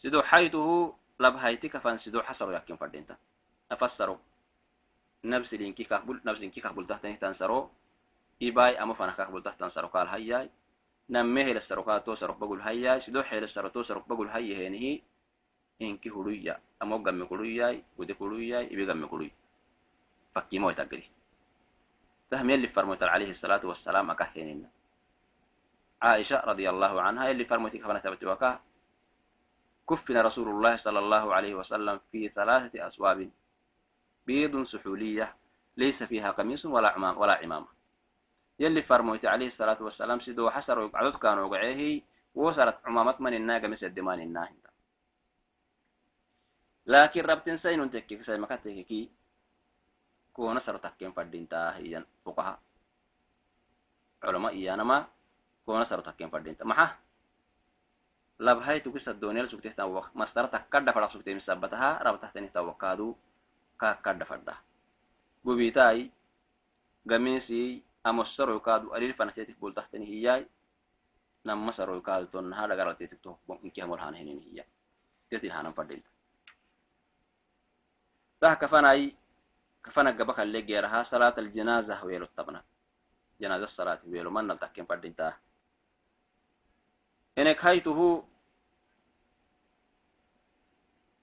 سيدو 0.02 0.22
حيته 0.22 0.96
لبهايتي 1.20 1.68
كفن 1.68 1.98
سيدو 1.98 2.22
حسروا 2.22 2.52
يكين 2.52 2.76
فردينتا. 2.76 3.16
أفسروا. 3.72 4.18
نفس 5.24 5.54
لينكي 5.54 5.84
كقبل 5.84 6.20
نفس 6.24 6.40
لينكي 6.40 6.60
كقبل 6.60 6.86
تحتني 6.86 7.16
تنسروا. 7.16 7.68
إباي 8.42 8.82
أما 8.82 8.94
فانا 8.94 9.12
كقبل 9.12 9.42
تحت 9.42 9.60
تنسروا 9.60 9.90
قال 9.90 10.08
هياي 10.08 10.50
نمه 11.10 11.42
لسرقات 11.52 12.06
تو 12.06 12.14
سرق 12.14 12.36
بقول 12.38 12.60
هيا 12.60 12.98
سدو 13.06 13.22
حيل 13.22 13.48
سرق 13.48 13.72
تو 13.72 13.82
سرق 13.82 14.08
بقول 14.08 14.28
هيا 14.28 14.68
هنه 14.68 14.98
إنك 15.82 16.08
هلويا 16.08 16.58
أما 16.82 16.96
قم 16.96 17.24
كلويا 17.24 17.82
ودي 17.98 18.14
كلويا 18.14 18.60
إبي 18.60 18.90
قم 18.90 19.06
كلوي 19.06 19.30
فكي 20.34 20.58
موي 20.58 20.74
تقري 20.74 21.04
فهم 22.30 22.50
يلي 22.50 22.68
فرموت 22.68 23.02
عليه 23.02 23.30
الصلاة 23.30 23.66
والسلام 23.66 24.10
أكهيننا 24.10 24.68
عائشة 26.02 26.40
رضي 26.44 26.70
الله 26.70 27.02
عنها 27.02 27.28
يلي 27.28 27.44
فرموت 27.44 27.76
كفنا 27.76 27.98
ثبت 27.98 28.24
وكا. 28.24 28.60
كفنا 29.88 30.22
رسول 30.22 30.48
الله 30.48 30.76
صلى 30.76 30.98
الله 30.98 31.34
عليه 31.34 31.54
وسلم 31.54 32.00
في 32.12 32.28
ثلاثة 32.28 32.88
أسواب. 32.88 33.30
بيض 34.26 34.66
سحولية. 34.66 35.34
ليس 35.76 36.02
فيها 36.02 36.30
قميص 36.30 36.66
ولا 36.66 36.88
عمام 36.88 37.18
ولا 37.18 37.32
عمامة. 37.32 37.66
yalli 38.58 38.82
farmoyti 38.82 39.26
alayhi 39.26 39.56
salaatu 39.56 39.84
wasalaam 39.84 40.20
sidoo 40.20 40.50
xasaroy 40.50 40.88
cododkaan 40.88 41.38
ogaceehi 41.38 42.04
wosarat 42.36 42.82
cumaamat 42.84 43.18
maninaaga 43.18 43.68
miseddemaaninaahinta 43.68 44.70
laakin 46.86 47.24
rabtin 47.24 47.58
sainun 47.58 47.90
tekkeki 47.90 48.24
saimaka 48.24 48.58
tekeki 48.58 49.10
koona 50.32 50.60
saro 50.60 50.78
takken 50.78 51.12
fadhintaa 51.12 51.80
iyan 51.80 52.06
fuqaha 52.24 52.58
culama 54.20 54.50
iyanama 54.50 55.08
koona 55.66 55.88
saro 55.88 56.02
takken 56.02 56.30
fadhinta 56.30 56.64
maxa 56.64 56.96
labhaituki 58.38 59.00
sadoniyal 59.00 59.48
sugtehtan 59.48 59.88
mastara 60.14 60.48
takkadha 60.48 60.92
fadak 60.92 61.12
sugtemisabataha 61.12 61.98
rabtahtanihtan 62.04 62.66
wakaadu 62.68 63.16
kakkadha 63.76 64.24
fadha 64.28 64.54
gobitai 65.44 66.12
gamisi 67.08 67.82
amosaro 68.06 68.62
kaadu 68.62 68.94
alil 68.94 69.14
fanatetik 69.18 69.58
bol 69.58 69.74
tahtani 69.74 70.06
hiyai 70.06 70.46
namma 71.46 71.74
saro 71.74 71.98
kaadu 72.02 72.26
ton 72.30 72.52
ha 72.52 72.66
daga 72.66 72.84
ratetik 72.90 73.22
to 73.22 73.38
bon 73.46 73.58
inki 73.66 73.82
hamol 73.82 73.98
hana 73.98 74.18
hinin 74.18 74.38
hiya 74.46 74.64
tetin 75.30 75.50
hanan 75.50 75.74
fadil 75.74 75.98
dah 78.42 78.54
kafanai 78.58 79.14
kafana 79.82 80.14
gaba 80.14 80.34
kalle 80.34 80.62
gera 80.66 80.88
ha 80.90 81.06
salat 81.10 81.38
al 81.38 81.50
janaza 81.50 81.98
welo 82.06 82.26
tabna 82.34 82.62
janaza 83.40 83.66
salat 83.78 84.02
welo 84.06 84.30
man 84.30 84.46
nal 84.46 84.58
takken 84.58 84.86
fadinta 84.86 85.34
ene 87.38 87.54
kaituhu 87.54 88.22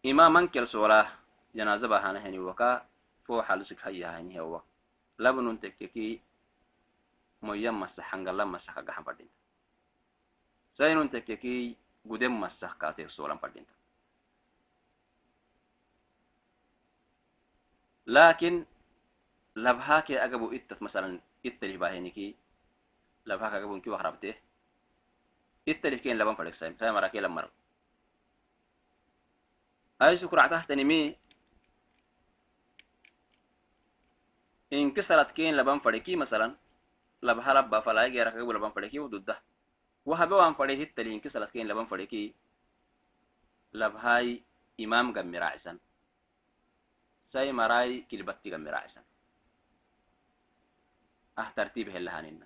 imaman 0.03 0.51
kel 0.51 0.67
sola 0.67 1.07
janaza 1.55 1.87
ba 1.87 2.03
hana 2.03 2.19
hani 2.23 2.39
waka 2.39 2.83
fo 3.27 3.39
halusik 3.43 3.79
hayya 3.83 4.11
hani 4.15 4.35
hawa 4.35 4.63
labnun 5.19 5.59
tekkeki 5.63 6.19
moyyan 7.43 7.75
masah 7.75 8.05
hangalla 8.11 8.47
masah 8.47 8.71
kagahan 8.73 9.03
padinta 9.03 9.35
sainun 10.79 11.11
tekkeki 11.11 11.75
guden 12.07 12.33
masah 12.39 12.71
kaate 12.79 13.03
solan 13.13 13.37
padinta 13.37 13.75
lakin 18.07 18.65
labhake 19.55 20.15
agabu 20.19 20.51
ittas 20.55 20.79
masalan 20.81 21.21
ittalih 21.43 21.77
baheniki 21.77 22.35
labhake 23.27 23.55
agabu 23.59 23.75
inki 23.77 23.91
wakrabte 23.91 24.31
ittalih 25.67 26.01
ken 26.01 26.17
laban 26.17 26.35
fadek 26.35 26.55
sai 26.59 26.75
sai 26.79 26.91
mara 26.91 27.11
ke 27.11 27.21
lamar 27.21 27.47
ay 29.99 30.17
sukra 30.19 30.49
tahtanimi 30.49 31.15
inki 34.71 35.01
salat 35.07 35.31
ken 35.37 35.55
laban 35.55 35.79
fadeki 35.79 36.17
masalan 36.17 36.57
lab 37.27 37.39
halabba 37.39 37.81
falaaygeera 37.87 38.31
kagabu 38.35 38.53
laban 38.53 38.75
fadheki 38.75 38.99
ududda 38.99 39.35
wahabe 40.05 40.35
waan 40.35 40.55
fadhe 40.59 40.75
hittalinki 40.81 41.31
saladkein 41.31 41.67
laban 41.67 41.87
fadeki 41.87 42.35
labhaai 43.81 44.43
imam 44.77 45.13
gammiraacsan 45.15 45.79
sai 47.31 47.51
maraai 47.59 48.03
kilbatti 48.11 48.51
gammiraacsan 48.53 49.03
ah 51.41 51.49
tartiib 51.55 51.87
helahanina 51.95 52.45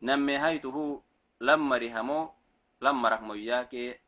nammehaituhu 0.00 1.02
lammarihamo 1.40 2.18
lammarak 2.80 3.22
moyaake 3.28 4.00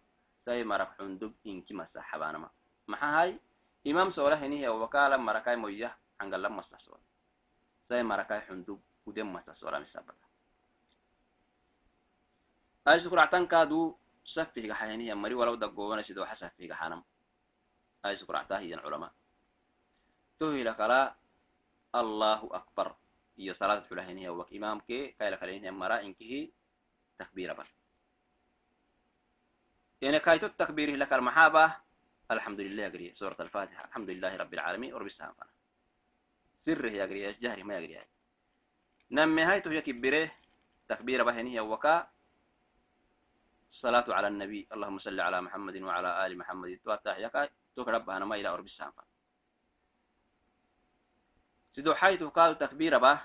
sai 0.45 0.63
marak 0.63 0.95
xundub 0.97 1.33
inki 1.45 1.75
masa 1.75 2.01
xabaanama. 2.11 2.49
Maxa 2.87 3.09
hay? 3.17 3.31
Imam 3.85 4.13
soolahinihi 4.15 4.67
abubakar 4.67 5.11
lammarakai 5.11 5.57
moyah 5.59 5.91
hangalam 6.19 6.59
masa 6.59 6.79
soola 6.85 7.03
sai 7.89 8.03
marakai 8.03 8.43
xundub 8.47 8.79
ودم 9.07 9.33
مثلا 9.33 9.55
سورة 9.55 9.79
مسابقة 9.79 10.27
أجل 12.87 13.05
سكرة 13.05 13.21
عطان 13.21 13.47
كادو 13.47 13.97
سفي 14.25 14.61
لغا 14.61 14.75
حيانيا 14.75 15.15
مري 15.15 15.35
ولو 15.35 15.55
دقوانا 15.55 16.03
سيدو 16.03 16.25
حسف 16.25 16.61
لغا 16.61 16.75
حانم. 16.75 17.03
أجل 18.05 18.21
سكرة 18.21 18.39
عطاه 18.39 18.61
يدن 18.61 18.79
علماء 18.79 19.13
توهي 20.39 21.15
الله 21.95 22.49
أكبر. 22.53 22.97
إيو 23.39 23.55
صلاة 23.55 23.81
فلحينيا 23.81 24.31
وك 24.31 24.53
إمام 24.53 24.81
كي 24.81 25.09
كي 25.09 25.31
لك 25.31 25.43
لينيا 25.43 25.71
مرا 25.71 26.01
إنكي 26.01 26.53
تكبير 27.19 27.53
بر 27.53 27.67
يعني 30.03 30.21
كي 30.21 30.39
تتكبير 30.39 30.97
لك 30.97 31.13
المحابة 31.13 31.77
الحمد 32.31 32.61
لله 32.61 32.87
أجري 32.87 33.15
سورة 33.15 33.37
الفاتحة 33.41 33.85
الحمد 33.85 34.11
لله 34.11 34.37
رب 34.37 34.55
العالمين 34.55 34.95
ورب 34.95 35.07
السلام 35.07 35.35
سره 36.67 36.91
يا 36.91 37.07
جري 37.07 37.33
جهري 37.33 37.63
ما 37.63 37.79
يا 37.79 38.05
نمي 39.11 39.43
هاي 39.43 39.61
تو 39.61 39.71
يكبره 39.71 40.31
تكبير 40.89 41.25
بهنية 41.25 41.61
وكا 41.61 42.09
الصلاة 43.73 44.05
على 44.09 44.29
النبي. 44.29 44.67
اللهم 44.73 44.99
صل 44.99 45.21
على 45.21 45.41
محمد 45.41 45.77
وعلى 45.77 46.27
آل 46.27 46.39
محمد. 46.39 46.81
تواتح 46.85 47.19
يكا 47.19 47.49
تكرب 47.77 48.11
أنا 48.11 48.25
ما 48.25 48.37
إلى 48.37 48.49
أرب 48.49 48.67
السام 48.67 48.93
سيدو 51.75 51.95
حيث 51.95 52.23
قال 52.23 52.59
تكبير 52.59 52.99
به 52.99 53.21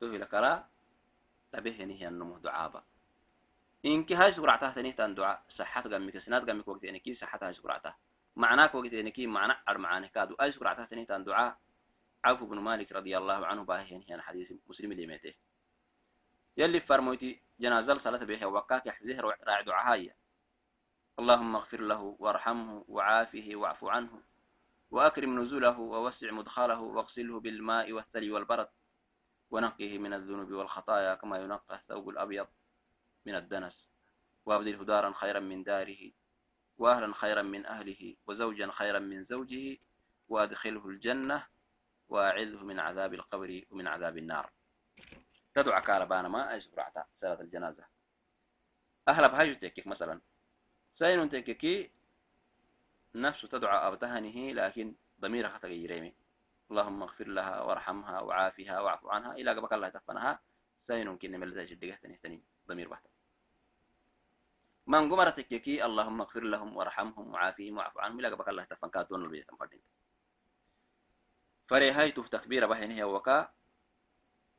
تو 0.00 0.06
لكرا. 0.06 0.68
تبهنيه 1.52 2.08
النمو 2.08 2.38
دعابا 2.38 2.82
إنك 3.84 4.12
هاي 4.12 4.34
سقرعتها 4.34 4.72
تنين 4.72 5.14
دعاء 5.14 5.42
صحات 5.58 5.86
قمك 5.86 6.18
سنات 6.18 6.48
قمك 6.48 6.68
وقت 6.68 6.84
إنكي 6.84 7.14
صحتها 7.14 7.48
هاي 7.48 7.54
سقرعتها 7.54 7.96
معناك 8.36 8.74
وقت 8.74 8.92
إنكي 8.92 9.26
معنى 9.26 9.52
أرمعانك. 9.68 10.10
كادو 10.12 10.34
أي 10.34 10.52
سقرعتها 10.52 10.86
تنين 10.86 11.06
دعاء. 11.24 11.58
عوف 12.24 12.42
بن 12.42 12.58
مالك 12.58 12.92
رضي 12.92 13.18
الله 13.18 13.46
عنه 13.46 13.64
باهين 13.64 14.04
هنا 14.08 14.22
حديث 14.22 14.52
مسلم 14.68 14.92
اللي 14.92 15.06
ميته. 15.06 15.34
يلي 16.56 16.80
فرموتي 16.80 17.40
جنازة 17.60 17.98
صلاة 17.98 18.24
بها 18.24 18.46
وقاك 18.46 18.86
يحزيه 18.86 19.20
راعد 19.20 19.68
عهاية. 19.68 20.16
اللهم 21.18 21.56
اغفر 21.56 21.80
له 21.80 22.16
وارحمه 22.18 22.84
وعافه 22.88 23.50
واعف 23.54 23.84
عنه. 23.84 24.22
وأكرم 24.90 25.42
نزوله 25.42 25.78
ووسع 25.78 26.30
مدخله 26.30 26.80
واغسله 26.80 27.40
بالماء 27.40 27.92
والثلج 27.92 28.30
والبرد. 28.30 28.68
ونقه 29.50 29.98
من 29.98 30.14
الذنوب 30.14 30.52
والخطايا 30.52 31.14
كما 31.14 31.38
ينقى 31.38 31.74
الثوب 31.74 32.08
الأبيض 32.08 32.46
من 33.26 33.34
الدنس. 33.34 33.88
وأبدله 34.46 34.84
دارا 34.84 35.12
خيرا 35.12 35.40
من 35.40 35.62
داره 35.62 36.10
وأهلا 36.78 37.14
خيرا 37.14 37.42
من 37.42 37.66
أهله 37.66 38.14
وزوجا 38.26 38.70
خيرا 38.70 38.98
من 38.98 39.24
زوجه 39.24 39.78
وأدخله 40.28 40.88
الجنة 40.88 41.46
وأعذه 42.12 42.64
من 42.64 42.80
عذاب 42.80 43.14
القبر 43.14 43.62
ومن 43.70 43.86
عذاب 43.86 44.18
النار. 44.18 44.50
تدعى 45.54 45.82
كاربانا 45.82 46.28
ما 46.28 46.52
أيش 46.52 46.66
برعتا 46.66 47.04
صلاة 47.20 47.40
الجنازة. 47.40 47.84
أهلا 49.08 49.26
بهاجو 49.26 49.54
تكيك 49.54 49.86
مثلا. 49.86 50.20
سين 50.98 51.30
تكيكي 51.30 51.90
نفسه 53.14 53.48
تدعى 53.48 53.88
أبتهنه 53.88 54.52
لكن 54.52 54.94
ضميرها 55.20 55.58
تغيريمي 55.58 56.12
اللهم 56.70 57.02
اغفر 57.02 57.28
لها 57.28 57.60
وارحمها 57.60 58.20
وعافها 58.20 58.80
واعف 58.80 59.06
عنها 59.06 59.32
إلى 59.32 59.50
قبك 59.50 59.72
الله 59.72 59.88
تفنها 59.88 60.40
سين 60.86 61.16
كن 61.16 61.32
من 61.32 61.42
الزاج 61.42 61.72
الدقه 61.72 62.38
ضمير 62.68 62.88
بحث 62.88 63.06
من 64.86 65.12
قمرتك 65.12 65.52
يكي 65.52 65.84
اللهم 65.84 66.20
اغفر 66.20 66.44
لهم 66.44 66.76
وارحمهم 66.76 67.34
وعافهم 67.34 67.76
واعف 67.76 67.98
عنهم 67.98 68.18
إلى 68.20 68.28
قبك 68.28 68.48
الله 68.48 68.64
تفن 68.64 68.88
كاتون 68.88 69.24
البيت 69.24 69.50
فردين 69.54 69.82
farehaytuf 71.68 72.28
takbira 72.30 72.66
bahainihe 72.68 73.04
waka 73.04 73.52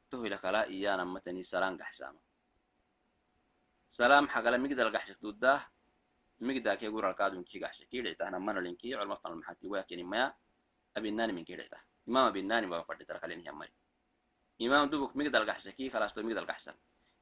tohilakala 0.09 0.67
iyanamatani 0.67 1.45
salam 1.45 1.77
gaxsama 1.77 2.19
salam 3.97 4.27
hagala 4.27 4.57
migdal 4.57 4.91
gaxshik 4.91 5.17
dudah 5.21 5.61
migda 6.39 6.77
ke 6.77 6.89
guralkadunki 6.89 7.59
gaxshe 7.59 7.85
kidhictahna 7.91 8.39
manalinki 8.39 8.93
culmafanalmaxati 8.93 9.67
wakini 9.67 10.03
maya 10.03 10.33
abinani 10.95 11.33
min 11.33 11.45
kidhicta 11.45 11.77
imam 12.07 12.25
abinani 12.29 12.67
baba 12.67 12.83
fadhitarkalenihiamari 12.89 13.73
imam 14.59 14.89
dubuk 14.89 15.15
migdal 15.15 15.45
gaxsheki 15.45 15.89
kalasto 15.89 16.23
migdal 16.23 16.45
gaxsan 16.45 16.75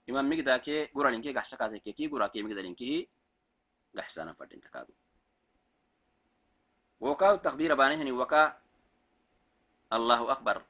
imam 0.07 0.25
migda 0.27 0.59
ke 0.59 0.89
guralinki 0.93 1.33
gaxshakaseke 1.33 1.93
ki 1.93 2.07
gurake 2.07 2.43
migdalinkihi 2.43 3.07
gaxsana 3.95 4.33
fadhintakadu 4.33 4.93
wakau 6.99 7.37
takbira 7.41 7.75
banihini 7.75 8.11
waka 8.11 8.60
الله 9.93 10.31
أكبر 10.31 10.61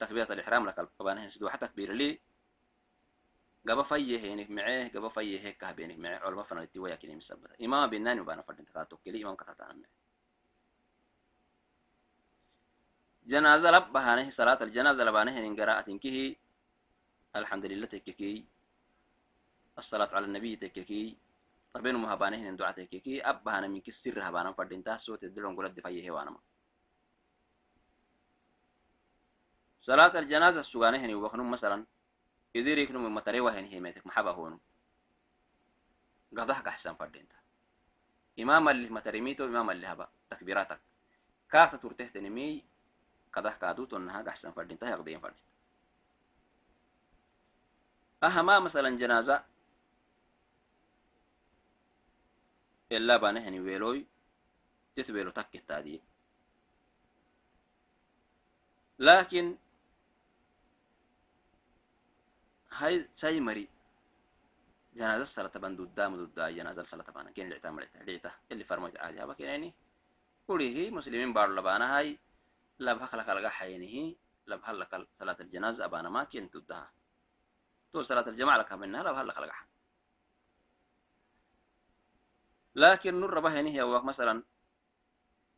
تكبيرة 0.00 0.32
الإحرام 0.32 0.66
لك 0.66 0.78
القبانه 0.78 1.30
سدوا 1.30 1.50
حتى 1.50 1.66
تكبير 1.66 1.92
لي 1.92 2.18
قبا 3.68 3.82
فيه 3.82 4.18
هينك 4.18 4.50
معه 4.50 4.88
قبا 4.88 5.08
فيه 5.08 5.40
هيك 5.40 5.56
كهبينك 5.58 5.98
معه 5.98 6.18
علماء 6.18 6.44
فنا 6.44 6.62
التويا 6.62 6.96
كني 6.96 7.16
مسبر 7.16 7.50
إمام 7.62 7.90
بناني 7.90 8.20
وبانا 8.20 8.42
فرد 8.42 8.64
تكاتو 8.64 8.96
كلي 8.96 9.22
إمام 9.24 9.36
كتاتا 9.36 9.62
عنه 9.62 9.84
جنازة 13.26 13.70
لب 13.70 13.92
بهانه 13.92 14.30
صلاة 14.30 14.62
الجنازة 14.62 15.04
لبانه 15.04 15.38
إن 15.38 15.60
قراءة 15.60 15.96
كه 15.96 16.36
الحمد 17.36 17.64
لله 17.66 17.86
تككي 17.86 18.44
الصلاة 19.78 20.10
على 20.16 20.24
النبي 20.24 20.56
تككي 20.56 21.16
طبين 21.74 21.94
مهبانه 21.94 22.48
إن 22.48 22.56
دعاء 22.56 22.72
تككي 22.72 23.22
أب 23.22 23.44
بهانه 23.44 23.66
من 23.66 23.80
كسر 23.80 24.28
هبانا 24.28 24.52
فرد 24.52 24.72
انتهى 24.72 24.98
صوت 24.98 25.24
الدلون 25.24 25.56
قلت 25.56 25.80
فيه 25.80 26.10
وأنا 26.10 26.36
صلاة 29.90 30.18
الجنازة 30.18 30.62
سجانه 30.62 30.98
هني 30.98 31.14
وخنم 31.14 31.50
مثلا 31.50 31.84
يدير 32.54 32.98
من 32.98 33.10
متري 33.10 33.40
وهن 33.40 33.64
هي 33.64 33.80
ميتك 33.80 34.06
محبة 34.06 34.30
هون 34.30 34.60
قضاء 36.36 36.60
كحسن 36.60 36.94
فردينتا. 36.94 37.34
إمام 38.38 38.68
اللي 38.68 38.88
مترميتو 38.88 39.44
إمام 39.44 39.70
اللي 39.70 39.86
هبا 39.86 40.08
تكبيراتك. 40.30 40.80
كافة 41.50 41.76
ترتهت 41.76 42.16
نمي 42.16 42.64
قضاء 43.32 43.58
كادو 43.58 43.84
تنها 43.84 44.22
كحسن 44.22 44.50
فردينتا 44.50 44.88
يقضين 44.88 45.20
فردينتا. 45.20 45.50
أهما 48.22 48.60
مثلا 48.60 48.98
جنازة. 48.98 49.42
إلا 52.92 53.16
بانه 53.16 53.40
هني 53.40 53.60
ويلوي 53.60 54.06
تسبيلو 54.96 55.30
تك 55.30 55.54
التادي 55.54 56.00
لكن 58.98 59.56
هاي 62.80 63.08
شيء 63.20 63.40
مري 63.40 63.68
جنازة 64.94 65.24
صلاة 65.24 65.54
بان 65.54 65.76
دودا 65.76 66.08
مدودا 66.08 66.50
جنازة 66.50 66.84
صلاة 66.84 67.10
بان. 67.10 67.32
كين 67.32 67.48
لعتا 67.50 67.70
مريتا 67.70 67.98
لعتا 67.98 68.32
اللي 68.52 68.64
فرمت 68.64 68.96
عادي 68.96 69.24
هبا 69.24 69.36
يعني 69.38 69.74
كله 70.46 70.90
مسلمين 70.90 71.32
بارو 71.32 71.54
لبانا 71.54 71.98
هاي. 71.98 72.18
لبها 72.80 73.06
خلق 73.06 73.32
لغا 73.32 73.48
حينه 73.48 74.16
لبها 74.46 74.72
لك 74.72 75.06
صلاة 75.18 75.36
الجنازة 75.40 75.84
أبانا 75.84 76.08
ما 76.08 76.24
كين 76.24 76.50
تدها 76.50 76.90
تو 77.92 78.02
صلاة 78.02 78.28
الجماعة 78.28 78.58
لك 78.58 78.72
منها 78.72 79.02
لبها 79.02 79.24
لك 79.24 79.38
لغا 79.38 79.52
لكن 82.74 83.20
نور 83.20 83.34
ربه 83.34 83.60
هي 83.60 83.82
وقت 83.82 84.04
مثلا 84.04 84.42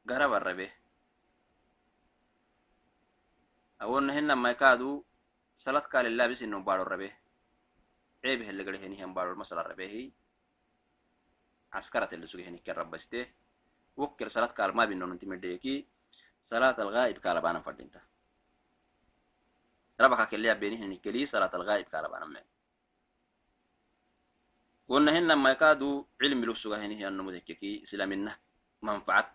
قرب 0.08 0.32
الربه 0.32 0.72
أو 3.82 3.98
إنهن 3.98 4.32
ما 4.32 4.50
يكادوا 4.50 5.02
salat 5.64 5.86
kale 5.92 6.10
labis 6.10 6.40
inno 6.40 6.60
baro 6.60 6.84
rabe 6.84 7.10
قال 8.24 8.42
هني 8.84 9.04
هم 9.04 9.14
بارو 9.14 9.32
المسألة 9.32 9.62
ربه 9.62 10.10
عسكرة 11.72 12.08
اللي 12.12 12.26
سوي 12.26 12.44
هني 12.44 12.58
كربسته 12.58 13.26
وكر 13.96 14.28
صلاة 14.28 14.46
كار 14.46 14.72
ما 14.72 14.84
بينو 14.84 15.06
ننتي 15.06 15.26
مديكي 15.26 15.86
صلاة 16.50 16.76
الغائب 16.78 17.18
كاربانا 17.18 17.60
فردينتا 17.60 18.00
ربك 20.00 20.28
كلي 20.28 20.54
بيني 20.54 20.76
هني 20.76 20.96
كلي 20.96 21.26
صلاة 21.26 21.50
الغائب 21.54 21.84
كاربانا 21.84 22.26
من 22.26 22.40
قلنا 24.88 25.18
هنا 25.18 25.34
ما 25.34 25.50
يكادوا 25.50 26.04
علم 26.22 26.44
لوسوها 26.44 26.86
هني 26.86 27.00
هي 27.00 27.08
النمو 27.08 27.30
ذكي 27.30 27.84
إسلامنا 27.84 28.36
منفعة 28.82 29.34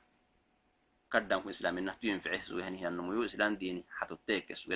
قدم 1.12 1.42
في 1.42 1.50
إسلامنا 1.50 1.98
تنفعه 2.02 2.46
سوى 2.46 2.64
هني 2.64 2.82
هي 2.82 2.88
النمو 2.88 3.26
إسلام 3.26 3.56
ديني 3.56 3.84
حتى 3.92 4.18
تيك 4.28 4.54
سوى 4.54 4.76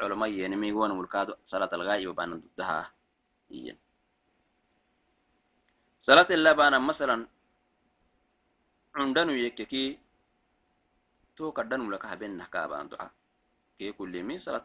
culamo 0.00 0.26
yeenimi 0.26 0.72
wana 0.72 0.94
wulkaado 0.96 1.36
salat 1.50 1.72
algaa'iba 1.72 2.12
baana 2.16 2.40
dugdaha 2.40 2.74
ah 2.82 2.88
iyan. 3.52 3.76
Salat 6.06 6.30
illa 6.32 6.54
baana 6.56 6.80
masalan 6.80 7.28
cundhanu 8.96 9.36
yekkeki 9.36 9.98
to 11.36 11.52
kadhanulaka 11.52 12.08
habenah 12.08 12.48
kaabaan 12.50 12.88
duca 12.90 13.06
kee 13.78 13.92
kullimi 13.92 14.40
salat 14.44 14.64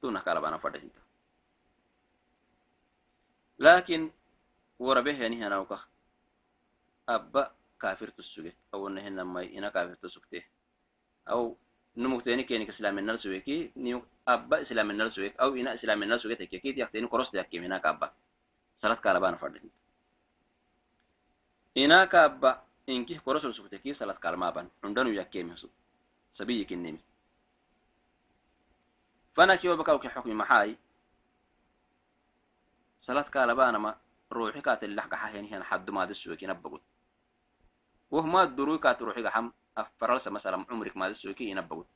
tunah 0.00 0.22
kalabaana 0.24 0.58
fadhahinta 0.62 1.00
laakin 3.58 4.10
warabehenihanaukah 4.78 5.82
abba 7.06 7.50
kafirtu 7.78 8.22
suge 8.22 8.52
awonahena 8.72 9.24
may 9.24 9.46
ina 9.50 9.70
kafirtu 9.70 10.10
sugte 10.10 10.42
aw 11.26 11.50
نمكتني 11.98 12.42
كيني 12.42 12.64
كسلام 12.64 12.98
الناس 12.98 13.26
ويكي 13.26 13.72
نيو 13.76 14.02
أبا 14.28 14.62
إسلام 14.62 14.90
الناس 14.90 15.18
ويك 15.18 15.40
أو 15.40 15.54
إنا 15.54 15.74
إسلام 15.74 16.02
الناس 16.02 16.26
ويك 16.26 16.38
تكيكي 16.38 16.72
تيختني 16.72 17.06
كروس 17.06 17.30
تيكي 17.30 17.58
هناك 17.58 17.86
أبا. 17.86 18.12
صلاة 18.82 18.94
كالبان 18.94 19.36
فردين. 19.36 19.70
هناك 21.76 22.14
أبا 22.14 22.62
إنكي 22.88 23.18
كروس 23.18 23.44
وسكتكي 23.44 23.94
صلاة 23.94 24.14
كالمابان 24.14 24.68
عندنا 24.84 25.10
يكي 25.10 25.42
مسو 25.42 25.68
سبي 26.38 26.64
كنيمي. 26.64 27.00
فأنا 29.34 29.56
كيو 29.56 29.76
بكاو 29.76 29.98
كحكم 29.98 30.38
محاي. 30.38 30.76
صلاة 33.02 33.22
كالبان 33.22 33.76
ما 33.76 33.98
روحي 34.32 34.60
كات 34.60 34.84
اللحقة 34.84 35.16
حين 35.16 35.44
هنا 35.44 35.64
حد 35.64 35.90
ما 35.90 36.04
دسوي 36.04 36.36
كي 36.36 36.46
نبغت 36.46 36.80
وهما 38.10 38.42
الدروي 38.42 38.78
كات 38.78 39.02
روحي 39.02 39.28
حم 39.28 39.50
afbaralsa 39.82 40.30
masala 40.30 40.58
cumrig 40.68 40.94
maadasoki 40.98 41.50
ina 41.50 41.62
bawd 41.62 41.86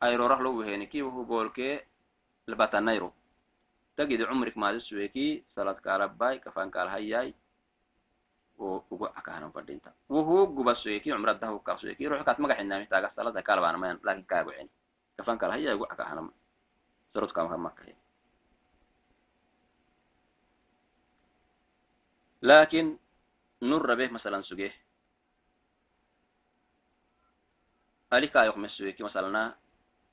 ayrorahlo 0.00 0.50
weheni 0.58 0.86
ki 0.92 1.02
wuhu 1.06 1.22
goolkee 1.30 1.74
labatanayro 2.50 3.12
tagidi 3.96 4.26
cumrig 4.26 4.56
maadasoeki 4.56 5.44
saladkaalabay 5.54 6.40
kafankaalhayay 6.44 7.30
oo 8.58 8.84
ugu 8.90 9.06
akahanan 9.18 9.52
fadhinta 9.54 9.90
wuhu 10.10 10.46
gubasoeki 10.56 11.10
cumradda 11.14 11.46
hukaqsoeki 11.54 12.08
ruux 12.10 12.22
kaas 12.26 12.38
magaxinami 12.42 12.86
taaga 12.90 13.12
salada 13.16 13.42
kaalbaanamayan 13.42 13.98
laakin 14.02 14.26
kaagocen 14.32 14.68
kafankaalhayay 15.16 15.74
ugo 15.74 15.86
akahanama 15.94 16.32
sarodkamakamakai 17.12 17.94
laakin 22.42 22.98
nur 23.62 23.82
rabe 23.86 24.08
masalan 24.10 24.42
sugeh 24.44 24.72
به 28.12 28.18
مثلا 28.18 28.28
سجيه 28.28 28.28
أليك 28.28 28.36
أيوك 28.36 28.56
مسويك 28.56 29.00
مثلا 29.00 29.54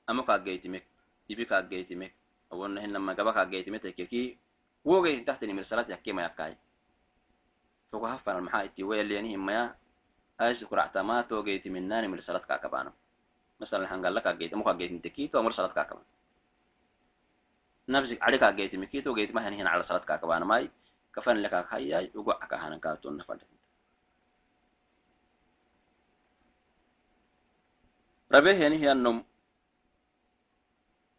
ama 0.09 0.25
kaageytimek 0.25 0.83
ibi 1.29 1.45
kaageytimek 1.45 2.13
awonna 2.49 2.81
hinama 2.81 3.13
gaba 3.13 3.33
kaageytime 3.33 3.77
tekeki 3.79 4.39
wogey 4.85 5.21
tahtani 5.21 5.53
mirsalat 5.53 5.85
yakkema 5.89 6.25
yakkai 6.25 6.57
toko 7.91 8.09
hafanal 8.09 8.41
maxaa 8.41 8.65
iti 8.65 8.81
wayaliyani 8.83 9.29
himaya 9.29 9.75
aisu 10.37 10.65
kuractama 10.65 11.23
togeytiminani 11.29 12.09
mirsalat 12.09 12.41
kaakabano 12.49 12.89
masalan 13.59 13.85
hangalla 13.85 14.21
kaageytamo 14.21 14.63
kaageytin 14.63 15.01
teki 15.01 15.29
to 15.29 15.37
amur 15.39 15.53
salat 15.53 15.77
kaakaban 15.77 16.05
nafsik 17.87 18.17
adika 18.21 18.51
geytimi 18.53 18.87
kito 18.87 19.13
geytima 19.13 19.41
hen 19.41 19.53
hen 19.53 19.67
ala 19.67 19.85
salat 19.85 20.05
ka 20.05 20.17
kabana 20.17 20.45
mai 20.45 20.69
kafan 21.11 21.41
leka 21.41 21.67
hayay 21.69 22.09
ugo 22.15 22.31
aka 22.31 22.57
hanan 22.57 22.81
ربه 28.31 28.51
يعني 28.51 28.77
هي 28.77 28.91
النوم. 28.91 29.25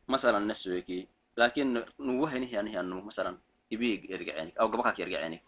مثلا 0.09 0.39
نسويكي. 0.39 1.09
لكن 1.37 1.85
نوه 2.01 2.33
يعني 2.33 2.47
هي 2.47 2.53
يعني 2.53 2.81
النوم. 2.81 3.07
مثلا 3.07 3.39
يبي 3.71 4.07
يرجع 4.11 4.33
عينك 4.35 4.59
أو 4.59 4.67
قبقك 4.67 4.99
يرجع 4.99 5.19
عينك 5.19 5.43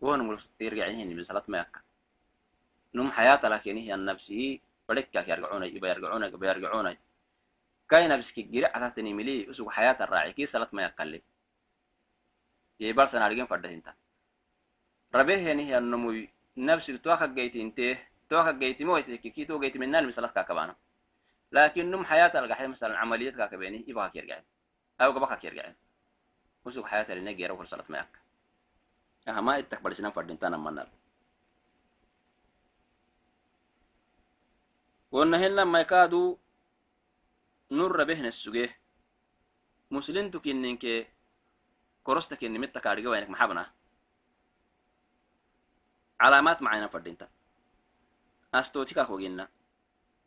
وأنا 0.00 0.22
مرس 0.22 0.48
يرجع 0.60 0.84
عينه 0.84 0.98
يعني 0.98 1.14
مثلا 1.14 1.42
ما 1.48 1.58
يك 1.58 1.76
نوم 2.94 3.10
حياته 3.10 3.48
لكن 3.48 3.76
هي 3.76 3.94
النفسي 3.94 4.60
بلكك 4.88 5.28
يرجعون 5.28 5.62
يبي 5.62 5.88
يرجعون 5.88 6.24
يبي 6.24 6.46
يرجعون 6.48 6.96
كاي 7.90 8.08
نفسك 8.08 8.38
جري 8.38 8.66
على 8.66 8.92
تني 8.96 9.14
ملي 9.14 9.50
اسو 9.50 9.70
حياته 9.70 10.04
الراعي. 10.04 10.32
كي 10.32 10.46
صلات 10.46 10.74
ما 10.74 10.82
يقل 10.82 11.20
يي 12.80 12.92
بار 12.92 13.10
سنارجين 13.12 13.46
فدهينتا 13.46 13.94
ربه 15.14 15.36
يعني 15.36 15.62
هي 15.68 15.78
النوم. 15.78 16.28
نفسي 16.56 16.98
توخك 16.98 17.28
جيت 17.28 17.56
انت 17.56 17.98
توخا 18.30 18.52
جيت 18.52 18.82
مو 18.82 18.96
يتك 18.96 19.20
كي 19.20 19.44
تو 19.44 19.60
جيت 19.60 19.76
من 19.76 19.90
نال 19.90 20.08
مسلط 20.08 20.32
كاكبانا 20.34 20.76
لكن 21.52 21.90
نم 21.90 22.04
حياة 22.04 22.38
القحي 22.38 22.66
مثلا 22.66 22.98
عمليات 22.98 23.34
كاكبيني 23.34 23.84
يبقى 23.88 24.10
يرجعين 24.14 24.44
أو 25.00 25.10
قبقى 25.12 25.38
يرجعين 25.44 25.74
اسوق 26.66 26.86
حياة 26.86 27.06
اللي 27.12 27.32
نجي 27.32 27.42
يروح 27.42 27.70
سلط 27.70 27.90
ما 27.90 27.98
يك 27.98 28.14
أهما 29.28 29.58
يتكبر 29.58 29.94
سنة 29.94 30.10
فرده 30.10 30.32
انت 30.32 30.44
أنا 30.44 30.56
منال 30.56 30.86
wonna 35.12 35.64
mai 35.66 35.84
kadu 35.86 36.38
nurra 37.70 38.04
behne 38.06 38.30
suge 38.42 38.70
muslintu 39.90 40.38
kinninke 40.40 41.10
korosta 42.06 42.36
kinni 42.36 42.58
mitta 42.58 42.80
kaadhiga 42.80 43.10
waynak 43.10 43.28
maxabna 43.28 43.64
calaamaat 46.20 46.60
macayna 46.60 46.88
fadhinta 46.94 47.26
astootika 47.26 47.39
kogina 49.06 49.48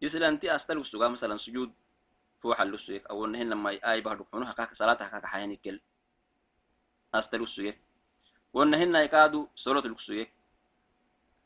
yuslanti 0.02 0.50
astalgu 0.50 0.86
suga 0.86 1.10
masalan 1.10 1.40
sujud 1.40 1.70
fuuxallu 2.42 2.78
sugek 2.86 3.04
awonna 3.10 3.38
hinamai 3.38 3.80
aibahadhuk 3.82 4.28
xunuha 4.32 4.54
kaka 4.54 4.76
salata 4.76 5.10
kaka 5.10 5.28
xayanikel 5.28 5.80
astalgu 7.14 7.48
sugek 7.48 7.78
wonna 8.54 8.78
hinai 8.78 9.10
kaadu 9.10 9.50
solotulgu 9.64 10.00
sugek 10.02 10.30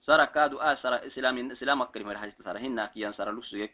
sara 0.05 0.28
kadu 0.28 0.57
a 0.59 0.75
sara 0.82 1.05
islamin 1.05 1.51
islam 1.51 1.82
akrimir 1.82 2.17
hajta 2.17 2.43
sara 2.43 2.59
hinna 2.59 2.88
kiyan 2.93 3.13
sara 3.13 3.32
lu 3.32 3.43
sugek 3.43 3.71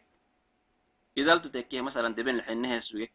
idaltu 1.16 1.48
tekke 1.50 1.82
masalan 1.82 2.14
deben 2.14 2.38
lxinnehe 2.38 2.80
sugek 2.82 3.12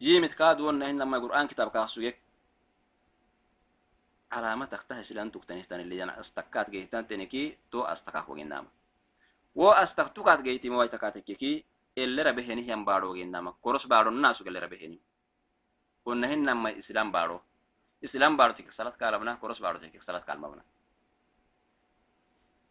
yimit 0.00 0.34
kadu 0.34 0.64
wonna 0.64 0.86
hinna 0.88 1.04
ma 1.06 1.20
qur'an 1.20 1.48
kitab 1.48 1.72
ka 1.72 1.88
sugek 1.94 2.16
alama 2.16 2.20
takta 2.20 2.29
islam 5.00 5.30
tuktanihtan 5.30 5.80
iliyan 5.80 6.10
astakkat 6.10 6.70
geitan 6.70 7.06
teneki 7.06 7.58
to 7.70 7.84
astakak 7.84 8.28
waginama 8.28 8.68
wo 9.54 9.70
astaktukat 9.72 10.42
geitimo 10.42 10.78
waitakatekeki 10.78 11.64
elera 11.96 12.32
beheni 12.32 12.62
hiyan 12.62 12.84
baado 12.84 13.10
waginama 13.10 13.52
koros 13.62 13.86
baado 13.88 14.10
nasugelera 14.10 14.68
beheni 14.68 15.00
wonna 16.06 16.26
hinnama 16.28 16.70
islam 16.70 17.12
baado 17.12 17.42
islam 18.02 18.36
baartik 18.36 18.72
salat 18.76 18.96
kaalabna 18.96 19.36
koros 19.36 19.60
baartik 19.60 20.02
salat 20.06 20.24
kaalmabna 20.24 20.62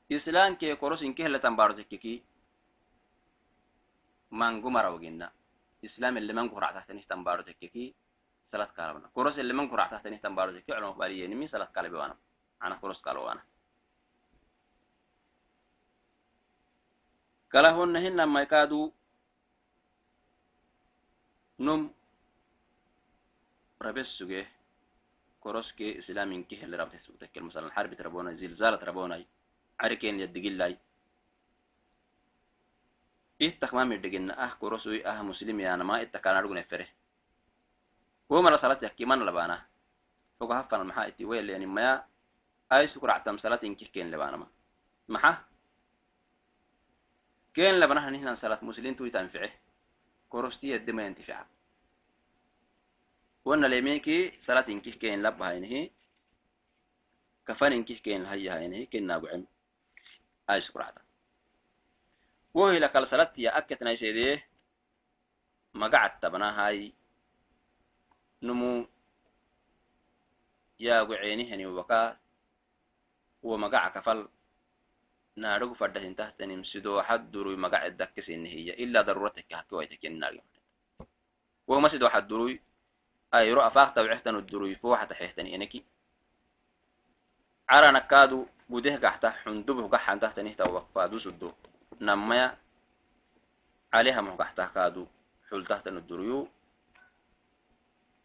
islam 0.10 0.56
ke 0.56 0.76
koros 0.76 1.02
inke 1.02 1.24
helatan 1.24 1.56
baartikki 1.56 2.24
mangu 4.32 4.70
marawginna 4.70 5.32
islam 5.82 6.18
اللي 6.18 6.34
من 6.34 6.50
قرأت 6.50 6.76
تحتني 6.76 7.02
تنبارو 7.10 7.42
تككي 7.42 7.46
سلات 7.48 7.48
كالبنا 7.48 7.48
كورس 7.50 7.58
اللي 7.60 7.64
من 7.64 7.80
قرأت 7.80 7.84
تحتني 7.84 7.84
تنبارو 7.90 7.92
تككي 7.92 7.94
salad 8.52 8.72
kaalabna 8.74 9.08
kurose 9.14 9.44
liman 9.44 9.70
kuractahtanih 9.70 10.22
tambaaroje 10.22 10.62
ke 10.62 10.74
culama 10.74 10.94
baaliyeenimi 10.94 11.50
salad 11.50 11.72
kalabi 11.72 11.96
waana 11.96 12.16
macna 12.60 12.76
kuros 12.82 13.02
kala 13.02 13.20
waana 13.20 13.42
kalahonna 17.50 18.00
hinan 18.00 18.30
maikaadu 18.30 18.94
num 21.60 21.90
rabe 23.80 24.04
suge 24.18 24.48
koroske 25.40 25.88
islaaminki 26.00 26.56
hele 26.62 26.78
rabte 26.78 27.00
sugtekel 27.06 27.44
masalan 27.44 27.72
xarbit 27.72 28.00
rabonay 28.00 28.36
zilzalat 28.36 28.82
rabonay 28.84 29.26
cariken 29.80 30.20
yadigilay 30.20 30.76
ittak 33.40 33.72
mamidhigina 33.72 34.36
ah 34.38 34.52
korosui 34.60 35.00
ah 35.06 35.24
muslim 35.24 35.60
yaana 35.60 35.84
ma 35.84 36.02
ittakanadhugune 36.04 36.64
fere. 36.68 36.88
مرة 38.30 38.58
صلاة 38.58 38.80
يحكي 38.82 39.06
من 39.06 39.26
لبانا 39.26 39.66
فوق 40.40 40.52
هفن 40.52 40.82
المحا 40.82 41.14
ويل 41.22 41.50
يعني 41.50 41.66
ما 41.66 42.04
أي 42.72 42.88
سكر 42.88 43.12
عتم 43.12 43.38
صلاة 43.38 43.60
إنك 43.64 43.78
كين 43.78 44.12
لبانا 44.12 44.38
ما 44.38 44.48
محا 45.08 45.38
كين 47.54 47.80
لبانا 47.80 48.10
هني 48.10 48.36
صلاة 48.36 48.60
مسلم 48.62 48.94
توي 48.94 49.10
تنفعه 49.10 49.52
كروستي 50.30 50.68
يد 50.68 50.90
ما 50.90 51.06
ينتفعه 51.06 51.46
wana 53.50 53.66
lemeki 53.66 54.30
salat 54.46 54.70
inkih 54.70 55.00
ken 55.02 55.26
lab 55.26 55.40
haynihi 55.42 55.90
kafan 57.48 57.74
inkih 57.82 57.98
ken 58.06 58.28
hayya 58.28 58.60
haynihi 58.60 58.86
ken 58.92 59.10
nagucem 59.10 59.42
ay 60.46 60.62
sukuracda 60.70 61.02
wohila 62.54 62.94
kal 62.94 63.10
salat 63.10 63.34
ya 63.40 63.58
akketnaisede 63.58 64.44
magacat 65.74 66.22
tabnahay 66.22 66.94
numu 68.42 68.88
yaagu 70.80 71.14
ceenihani 71.16 71.66
waka 71.66 72.18
wo 73.44 73.58
magaca 73.58 73.94
kafal 73.94 74.28
naadhagu 75.36 75.76
fadha 75.76 76.00
hintahtanim 76.00 76.64
sidooxad 76.72 77.32
duruy 77.32 77.56
magace 77.56 77.96
dakkisinihiya 78.00 78.76
ilaa 78.76 79.04
daruratekka 79.04 79.58
hakiwaitakinnaagi 79.58 80.42
woma 81.68 81.90
sidooxad 81.90 82.28
duruy 82.28 82.60
ayro 83.32 83.62
afaaqtawcehtanu 83.62 84.42
duruy 84.42 84.76
fooxata 84.76 85.16
xehtani 85.16 85.54
eneki. 85.54 85.86
Caranakaadu 87.70 88.48
gudeh 88.70 88.98
gaxta 88.98 89.34
xundubuh 89.44 89.86
gaxantahtanihta 89.90 90.66
wakfaadusudo 90.66 91.54
namaya 92.00 92.58
calehamah 93.92 94.38
gaxtah 94.38 94.74
kaadu 94.74 95.06
xultahtanu 95.50 96.02
duruyu 96.10 96.50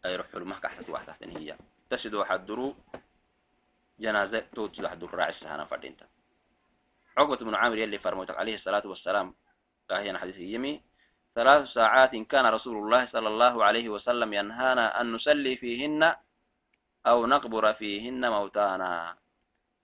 kadu 0.05 0.23
xultahtan 0.23 0.23
uduruyu 0.23 0.23
ayro 0.23 0.23
xulmah 0.31 0.59
gaxtatu 0.61 0.91
waxtahtanihiya 0.91 1.55
tasido 1.89 2.19
waxaduru 2.19 2.75
janaze 3.99 4.41
toodsido 4.55 4.87
xadur 4.87 5.11
raacisahana 5.11 5.65
fadhinta 5.65 6.05
عقبة 7.15 7.47
بن 7.47 7.55
عامر 7.55 7.77
يلي 7.77 8.03
فرموتك 8.03 8.35
عليه 8.35 8.55
الصلاة 8.55 8.83
والسلام 8.83 9.33
كاهينا 9.89 10.19
حديث 10.19 10.35
يمي 10.35 10.81
ثلاث 11.35 11.71
ساعات 11.71 12.11
كان 12.27 12.45
رسول 12.45 12.75
الله 12.75 13.07
صلى 13.07 13.27
الله 13.27 13.63
عليه 13.63 13.89
وسلم 13.89 14.33
ينهانا 14.33 15.01
أن 15.01 15.15
نسلي 15.15 15.55
فيهن 15.55 16.15
أو 17.07 17.25
نقبر 17.25 17.73
فيهن 17.73 18.19
موتانا. 18.19 19.15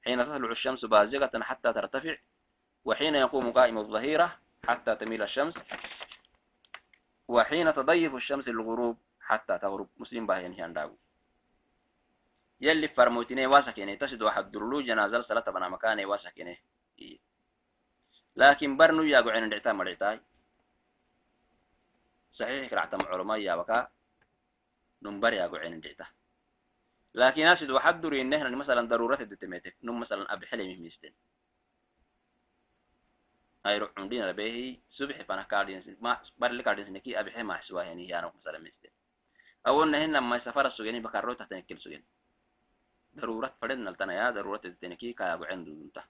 حين 0.03 0.19
تطلع 0.19 0.51
الشمس 0.51 0.85
بازغة 0.85 1.31
حتى 1.39 1.73
ترتفع 1.73 2.15
وحين 2.85 3.15
يقوم 3.15 3.51
قائم 3.51 3.77
الظهيرة 3.77 4.27
حتى 4.67 4.95
تميل 4.95 5.21
الشمس 5.23 5.55
وحين 7.31 7.73
تضيف 7.73 8.15
الشمس 8.15 8.47
الغروب 8.47 8.97
حتى 9.31 9.57
تغرب. 9.57 9.89
مسلم 9.97 10.27
باهين 10.27 10.53
هنداغو 10.59 10.97
يلي 12.61 12.87
فرموتيني 12.87 13.47
واسكيني 13.47 13.97
تشد 13.97 14.21
واحد 14.21 14.51
درلو 14.51 14.81
جنازل 14.81 15.25
صلاة 15.25 15.51
بنا 15.51 15.69
مكاني 15.69 16.05
واسكيني 16.05 16.59
لكن 18.35 18.77
برنو 18.77 19.03
ياغو 19.03 19.29
عين 19.29 19.49
دعتا 19.49 19.73
مرعتاي 19.73 20.19
صحيح 22.33 22.69
كرعتم 22.69 23.01
علماء 23.01 23.39
يا 23.39 23.55
بكا. 23.55 23.91
نمبر 25.01 25.33
يا 25.33 25.47
قعين 25.47 25.79
جيتا 25.79 26.05
لكن 27.15 27.47
أسد 27.47 27.69
وحدر 27.69 28.21
إنهن 28.21 28.55
مثلا 28.55 28.87
ضرورة 28.87 29.21
الدتميتك 29.21 29.75
نم 29.83 29.99
مثلا 29.99 30.33
أبي 30.33 30.47
حلمي 30.47 30.75
ميستن 30.75 31.13
أي 33.65 33.77
روح 33.77 33.91
عندنا 33.97 34.31
به 34.31 34.79
صبح 34.91 35.21
فانا 35.21 35.43
كاردين 35.43 35.97
ما 36.01 36.21
بر 36.37 36.51
لي 36.51 36.63
كاردين 36.63 36.85
سنكي 36.85 37.19
أبي 37.19 37.31
awonahn 39.65 40.11
lamay 40.11 40.41
safara 40.43 40.71
sugeni 40.73 41.01
bakaroy 41.01 41.35
tahtanekel 41.35 41.77
sugen 41.77 42.03
darurat 43.15 43.53
fadhenaltanaya 43.59 44.31
daruratiteneki 44.33 45.13
kayagoen 45.13 45.65
dudunta 45.65 46.03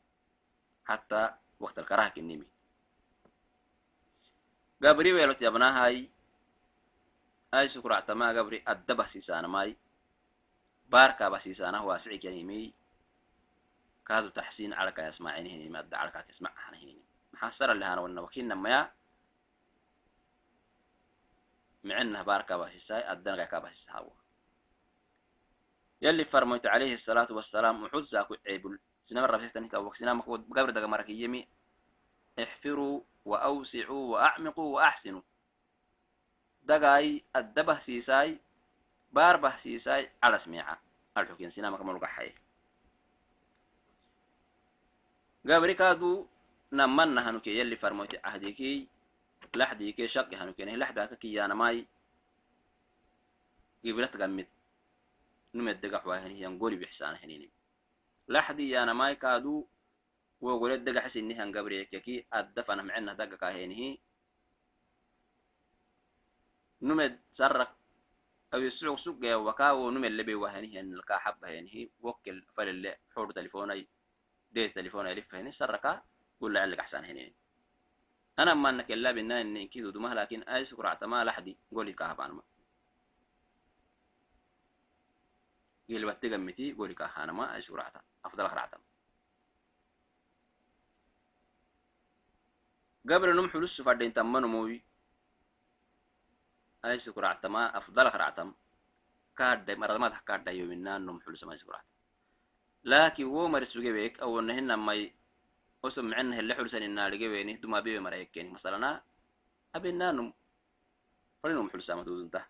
hatta 0.85 1.37
waktalkaraha 1.59 2.13
kinimi 2.13 2.45
gabri 4.81 5.13
welot 5.13 5.41
yabnahai 5.41 6.09
ai 7.51 7.67
sukuractama 7.73 8.33
gabri 8.33 8.63
addaba 8.65 9.09
sisanamai 9.11 9.75
barkaba 10.89 11.41
sisanah 11.43 11.83
wasiikanimi 11.83 12.73
kadu 14.03 14.31
taxsin 14.31 14.75
calkayasmacinihnim 14.75 15.75
adda 15.75 15.97
calkakismachanahini 15.97 17.01
maxasaralehana 17.33 18.01
wanawakina 18.01 18.55
maya 18.55 18.91
micinah 21.83 22.23
baar 22.23 22.45
kaabahsisahay 22.45 23.03
addanagay 23.13 23.47
kaabahsisahawo 23.47 24.11
yali 26.01 26.25
farmoyto 26.25 26.69
alayhi 26.69 26.97
الsalaatu 26.97 27.35
wasalaam 27.35 27.83
uxuza 27.83 28.25
ku 28.25 28.35
ceebul 28.45 28.77
sinama 29.07 29.27
rabsaytaninka 29.27 29.77
sinama 29.97 30.23
gabri 30.55 30.73
daga 30.73 30.87
marakiyemi 30.87 31.47
ixfiruu 32.37 33.05
wa 33.25 33.37
awsicuu 33.41 34.11
wa 34.11 34.31
acmiquu 34.33 34.73
wa 34.73 34.87
axsinuu 34.87 35.23
dagaay 36.65 37.21
adda 37.33 37.63
bahsiisaay 37.63 38.37
baar 39.13 39.37
bahsiisaay 39.37 40.09
calas 40.21 40.45
meeca 40.47 40.77
alxukin 41.15 41.51
sinamaka 41.51 41.83
malgaxaye 41.83 42.33
gabri 45.45 45.75
kaadu 45.75 46.27
namanahanu 46.71 47.41
ke 47.41 47.51
yali 47.51 47.75
farmoyte 47.77 48.17
laxdii 49.53 49.93
kee 49.93 50.07
shaqi 50.07 50.35
hanu 50.35 50.53
kene 50.53 50.77
laxdaaka 50.77 51.15
kiyaanamai 51.15 51.87
gibrat 53.83 54.13
gamid 54.17 54.47
numed 55.53 55.81
degaxwaahinihiyan 55.81 56.57
goli 56.57 56.77
bixsaana 56.77 57.17
hinini 57.23 57.49
laxdi 58.27 58.71
yaanamai 58.71 59.15
kaadu 59.23 59.67
wogole 60.41 60.77
degaxasinihan 60.85 61.51
gabreekyaki 61.51 62.25
addafana 62.31 62.83
micena 62.83 63.15
daga 63.15 63.49
henihi 63.57 63.99
numed 66.81 67.13
sarrak 67.37 67.71
awisuc 68.51 68.99
sugeawaka 69.03 69.73
wo 69.77 69.91
numed 69.91 70.13
lebe 70.13 70.33
wahenihian 70.35 70.91
ilkaa 70.95 71.19
xabahenihi 71.25 71.91
wokel 72.03 72.41
falele 72.55 72.97
xor 73.13 73.33
telefonai 73.33 73.87
deed 74.53 74.73
telefonai 74.73 75.15
lifahini 75.15 75.53
saraka 75.59 76.01
gulaceligaxsaan 76.39 77.05
hinini 77.05 77.33
أنا 78.40 78.54
ما 78.54 78.70
أنك 78.70 78.92
إلا 78.92 79.12
بنا 79.12 79.40
إن 79.40 79.68
كيدو 79.68 79.90
دمه 79.90 80.14
لكن 80.14 80.42
أي 80.42 80.66
سكر 80.66 81.06
ما 81.06 81.24
لحدي 81.24 81.56
قولي 81.72 81.92
كهبان 81.92 82.30
ما 82.30 82.42
يلي 85.88 86.06
بتجمع 86.06 86.36
متي 86.36 86.72
قولي 86.72 86.94
كهانا 86.94 87.32
ما 87.32 87.54
أي 87.54 87.62
سكر 87.62 87.90
أفضل 88.24 88.48
خرعتا 88.48 88.78
قبل 93.10 93.36
نوم 93.36 93.48
حلوس 93.50 93.80
فردين 93.80 94.14
تمنو 94.14 94.48
موي 94.48 94.82
أي 96.84 97.00
سكر 97.00 97.48
ما 97.48 97.78
أفضل 97.78 98.10
خرعتا 98.10 98.52
كارد 99.36 99.70
مرة 99.70 99.98
ما 99.98 100.08
تحكارد 100.08 100.48
يومنا 100.48 100.98
نوم 100.98 101.20
حلوس 101.20 101.44
ما 101.44 101.56
سكر 101.56 101.80
laakin 102.86 103.26
wo 103.26 103.48
mari 103.50 103.66
sugebek 103.74 104.22
awonahinammai 104.22 105.10
oso 105.83 106.03
micna 106.03 106.35
hele 106.35 106.53
xulsanin 106.55 106.93
naaligaweni 106.95 107.57
dumaabiwe 107.61 107.99
marayakeni 107.99 108.49
masalana 108.55 109.01
abenanum 109.73 110.33
farinum 111.41 111.69
xulsaama 111.73 112.03
dudunta 112.05 112.41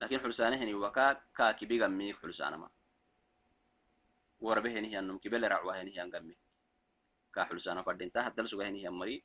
laakiin 0.00 0.20
xulsaanaheni 0.24 0.74
waka 0.74 1.20
kaakibigami 1.32 2.14
xulsaanama 2.20 2.68
worabehenihianum 4.40 5.20
kibeleracwahenihiangami 5.20 6.34
ka 7.34 7.44
xulsaana 7.50 7.84
fadhinta 7.84 8.24
haddal 8.26 8.48
sugahenihian 8.48 8.94
mari 8.94 9.22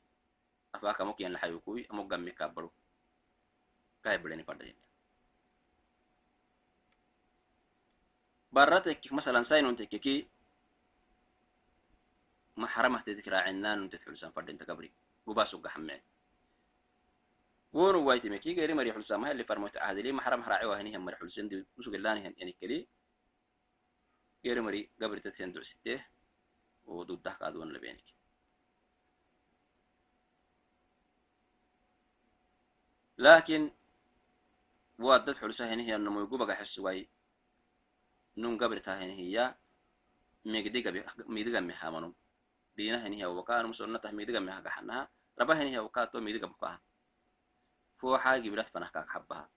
afakamokian 0.74 1.34
laxayukui 1.34 1.88
amo 1.90 2.04
gami 2.04 2.32
kabaru 2.32 2.70
kahebleni 4.04 4.44
fadhayin 4.44 4.76
barra 8.52 8.82
tekkik 8.84 9.12
masalan 9.12 9.48
sainun 9.48 9.78
tekkiki 9.80 10.28
محرمة 12.58 13.02
تذكر 13.02 13.36
عنان 13.36 13.90
تدخل 13.90 14.18
سان 14.18 14.32
فردين 14.32 14.58
تكبري 14.58 14.92
وباسو 15.26 15.68
حمين 15.68 16.02
ونو 17.74 18.08
وايتي 18.08 18.30
مكي 18.30 18.54
غيري 18.54 18.74
مري 18.74 18.94
حلسان 18.94 19.20
ما 19.20 19.32
اللي 19.32 19.44
فرموت 19.44 19.78
عهد 19.78 19.98
لي. 19.98 20.12
محرم 20.12 20.42
هراعي 20.42 20.66
وهني 20.66 20.98
هم 20.98 21.06
مري 21.06 21.16
حلسان 21.16 21.48
دي 21.48 21.66
وسوق 21.78 21.94
اللاني 21.94 22.24
يعني 22.38 22.52
كلي. 22.62 22.88
غيري 24.46 24.62
مري 24.62 24.90
قبل 25.02 25.22
تتسين 25.22 25.54
دو 25.54 25.64
ستة. 25.64 26.04
ودود 26.86 27.24
ده 27.24 27.32
قادون 27.32 27.74
لبينك. 27.74 28.04
لكن 33.18 33.72
وادت 35.00 35.38
حلسان 35.38 35.80
هي 35.80 35.96
انه 35.96 36.22
يقوبك 36.22 36.52
حس 36.52 36.80
واي. 36.80 37.08
nun 38.36 38.60
gabritahen 38.60 39.16
hiya 39.16 39.56
migdigami 40.44 41.00
hamanum 41.08 41.32
dinahen 41.32 41.72
hiya 41.72 41.72
wakanum 41.72 42.12
sunnatah 42.12 42.25
migdigami 42.76 44.52
hagaxanaha 44.52 45.08
rabahen 45.38 45.68
hiya 45.68 45.84
wakato 45.84 46.22
migdigabukaha 46.22 46.80
fuxa 48.00 48.40
gibrat 48.40 48.70
fanah 48.72 48.92
kak 48.92 49.08
habaha 49.10 49.48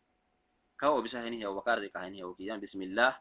kawo 0.77 1.03
bisahen 1.03 1.35
hiya 1.35 1.51
wakardi 1.51 1.91
kahen 1.91 2.15
hiya 2.15 2.27
wakiyan 2.27 2.61
bismillah 2.61 3.19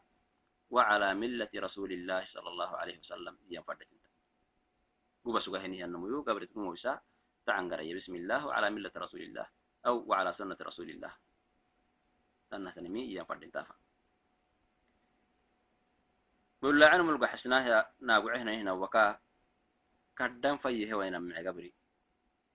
وعلى 0.70 1.14
ملة 1.14 1.48
رسول 1.56 1.92
الله 1.92 2.28
صلى 2.28 2.48
الله 2.48 2.70
عليه 2.76 2.98
وسلم 3.00 3.38
هي 3.50 3.62
فردت 3.62 3.88
قبا 5.24 5.40
سوغهن 5.40 5.72
هي 5.72 5.84
النمو 5.84 6.22
قبرت 6.22 6.56
موسى 6.56 6.98
تعنقر 7.46 7.80
بسم 7.96 8.14
الله 8.14 8.46
وعلى 8.46 8.70
ملة 8.70 8.92
رسول 8.96 9.20
الله 9.20 9.46
أو 9.86 10.04
وعلى 10.04 10.34
سنة 10.38 10.56
رسول 10.60 10.90
الله. 10.90 11.12
سنة 12.50 12.74
نمي 12.76 13.16
هي 13.16 13.24
فردت 13.24 13.54
تافا 13.54 13.74
بلعن 16.62 17.00
ملقى 17.00 17.28
حسناه 17.28 17.88
ناقعهنا 18.00 18.54
هنا 18.54 18.72
وكا 18.72 19.20
كدن 20.18 20.56
فيه 20.56 20.94
وين 20.94 21.18
مع 21.20 21.38
قبري 21.38 21.72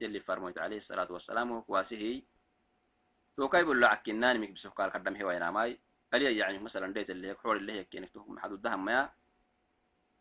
يلي 0.01 0.20
فرميت 0.20 0.57
عليه 0.57 0.78
الصلاة 0.78 1.11
والسلام 1.11 1.51
وكواسه 1.51 2.22
توكاي 3.38 3.64
بلع 3.64 3.88
عكنان 3.88 4.39
ميك 4.39 4.51
بسوق 4.51 4.74
قال 4.74 4.91
كدم 4.91 5.16
هي 5.16 5.24
وين 5.24 5.49
ماي 5.49 5.80
قال 6.14 6.22
يعني 6.22 6.59
مثلا 6.59 6.93
ديت 6.93 7.09
اللي 7.09 7.36
حول 7.36 7.57
اللي 7.57 7.74
هيك 7.74 7.89
كينك 7.89 8.09
تهم 8.09 8.39
حدود 8.39 8.61
دهم 8.61 8.86
ما 8.86 9.09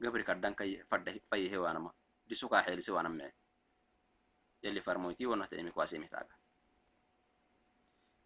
قبري 0.03 0.23
كدن 0.23 0.55
كي 0.55 0.85
فرد 0.85 1.21
فيه 1.31 1.59
وأنا 1.59 1.79
ما 1.79 1.93
دي 2.27 2.35
سوق 2.35 2.55
حيل 2.57 2.85
سوى 2.85 3.01
أنا 3.01 3.09
معي 3.09 3.33
يلي 4.63 4.81
فرميتي 4.81 5.27
ونحترم 5.27 5.71
كواسي 5.71 5.99
مثال 5.99 6.27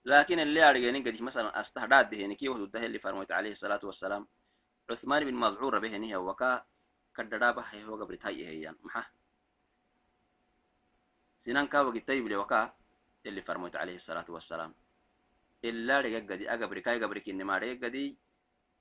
لكن 0.04 0.38
اللي 0.38 0.70
أرجعني 0.70 1.10
قد 1.10 1.22
مثلا 1.22 1.60
أستهداد 1.60 2.10
به 2.10 2.26
نكيه 2.26 2.48
وده 2.48 2.86
اللي 2.86 2.98
فرميت 2.98 3.32
عليه 3.32 3.52
الصلاة 3.52 3.80
والسلام. 3.82 4.26
عثمان 4.90 5.24
بن 5.24 5.34
مذعور 5.34 5.78
به 5.78 5.96
نيه 5.96 6.16
وكا 6.16 6.64
كدرابة 7.17 7.61
هي 7.61 7.83
هو 7.83 8.03
قبل 8.03 8.17
تاي 8.17 8.47
هي 8.47 8.75
محا 8.83 9.05
سنان 11.45 11.67
كاو 11.67 11.99
طيب 11.99 12.27
لي 12.27 12.35
وكا 12.35 12.73
اللي 13.25 13.41
فرمت 13.41 13.75
عليه 13.75 13.95
الصلاة 13.95 14.25
والسلام 14.29 14.73
إلا 15.63 16.01
رجع 16.01 16.19
قدي 16.33 16.49
أقبر 16.49 16.79
كاي 16.79 17.03
قبر 17.03 17.19
كني 17.19 17.43
ما 17.43 17.57
رجع 17.57 17.87
قدي 17.87 18.17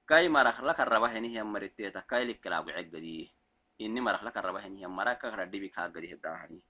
كاي 0.08 0.28
مرخ 0.28 0.60
لك 0.60 0.80
الرباه 0.80 1.18
نيه 1.18 1.42
مرتيتا 1.42 2.00
كاي 2.00 2.24
لك 2.24 2.40
كلاب 2.40 2.70
عقدي 2.70 3.30
إني 3.80 4.00
مرخ 4.00 4.24
لك 4.24 4.36
الرباه 4.36 4.68
نيه 4.68 4.86
مراك 4.86 5.24
ردي 5.24 5.60
بك 5.60 5.78
قدي 5.78 6.14
هداهني 6.14 6.60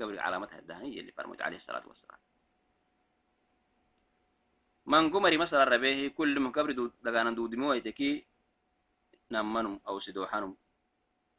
قبر 0.00 0.18
علامتها 0.18 0.58
هداهني 0.58 1.00
اللي 1.00 1.12
فرمت 1.12 1.42
عليه 1.42 1.56
الصلاة 1.56 1.86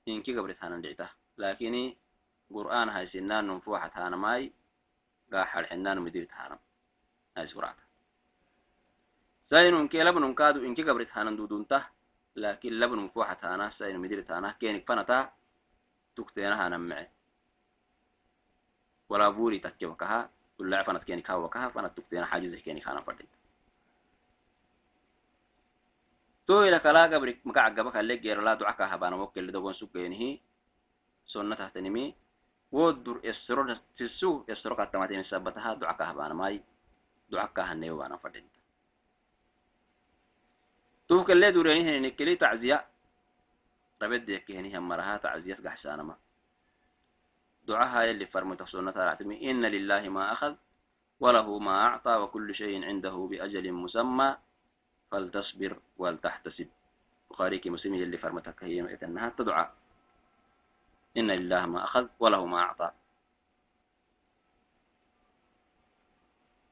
إنكي 0.09 0.39
قبرت 0.39 0.57
هانا 0.63 0.83
دعتا 0.83 1.09
لكن 1.39 1.95
قرآن 2.55 2.89
هاي 2.89 3.07
سنان 3.07 3.49
نفوحة 3.49 3.91
هانا 3.95 4.17
ماي 4.17 4.53
قاحر 5.33 5.65
حنان 5.67 5.99
مديرت 6.01 6.33
هانا 6.33 6.59
هاي 7.37 7.47
سورة 7.47 7.75
ساين 9.51 9.89
كي 9.89 10.03
لبن 10.03 10.35
كادو 10.35 10.65
إنكي 10.65 10.83
قبرت 10.83 11.09
هانا 11.13 11.31
دودونتا 11.31 11.85
لكن 12.37 12.71
لبن 12.81 12.99
مفوحة 12.99 13.39
هانا 13.43 13.71
ساين 13.79 13.99
مديرت 13.99 14.31
هانا 14.31 14.53
كينك 14.61 14.89
فنتا 14.89 15.33
تكتينا 16.17 16.67
هانا 16.67 16.79
معي. 16.79 17.09
ولا 19.09 19.29
بوري 19.29 19.59
تكي 19.59 19.87
وكها 19.87 20.31
ولا 20.59 20.83
فنت 20.83 21.05
كينك 21.05 21.31
ها 21.31 21.35
وكها 21.35 21.69
فنت 21.69 21.97
تكتينا 21.97 22.27
حاجز 22.27 22.55
كينك 22.55 22.89
هانا 22.89 23.01
فردين 23.01 23.27
kalle 27.93 28.21
gero 28.21 28.43
la 28.43 28.57
du'a 28.57 28.75
ka 28.75 28.87
habana 28.89 29.17
wokkel 29.17 29.51
dogon 29.53 29.75
sukenihi 29.75 30.41
sonna 31.27 31.57
tahtanimi 31.57 32.15
wodur 32.73 33.21
esro 33.23 33.67
tisu 33.97 34.45
esro 34.49 34.75
ka 34.77 34.87
tamatin 34.87 35.25
sabataha 35.25 35.77
du'a 35.77 35.95
ka 35.95 36.05
habana 36.11 36.35
mai 36.35 36.61
du'a 37.31 37.49
ka 37.55 37.63
hanne 37.71 37.91
wana 37.91 38.19
fadin 38.19 38.45
to 41.09 41.25
kalle 41.25 41.53
dureni 41.53 41.85
he 41.85 42.01
ne 42.01 42.11
kele 42.15 42.37
ta'ziya 42.37 42.79
rabed 44.01 44.25
de 44.27 44.41
ke 44.47 44.53
heni 44.57 44.71
hamaraha 44.75 45.19
ta'ziyat 45.19 45.61
gahsanama 45.63 46.17
دعاها 47.69 48.11
اللي 48.11 48.27
فرمت 48.27 48.63
سنة 48.63 48.91
العتمي 48.97 49.51
إن 49.51 49.63
لله 49.63 50.09
ما 50.09 50.33
أخذ 50.33 50.55
وله 51.21 51.59
ما 51.59 51.87
أعطى 51.87 52.15
وكل 52.17 52.55
شيء 52.55 52.85
عنده 52.85 53.15
بأجل 53.31 53.73
مسمى 53.73 54.37
فلتصبر 55.11 55.77
ولتحتسب. 55.99 56.69
بخاري 57.31 57.59
كي 57.59 57.71
مسلم 57.71 57.95
اللي 57.95 58.19
فرمتك 58.19 58.65
هي 58.65 58.99
أنها 59.03 59.29
تدعى. 59.39 59.67
إن 61.17 61.31
لله 61.31 61.67
ما 61.67 61.85
أخذ 61.85 62.07
وله 62.21 62.47
ما 62.47 62.59
أعطى. 62.59 62.91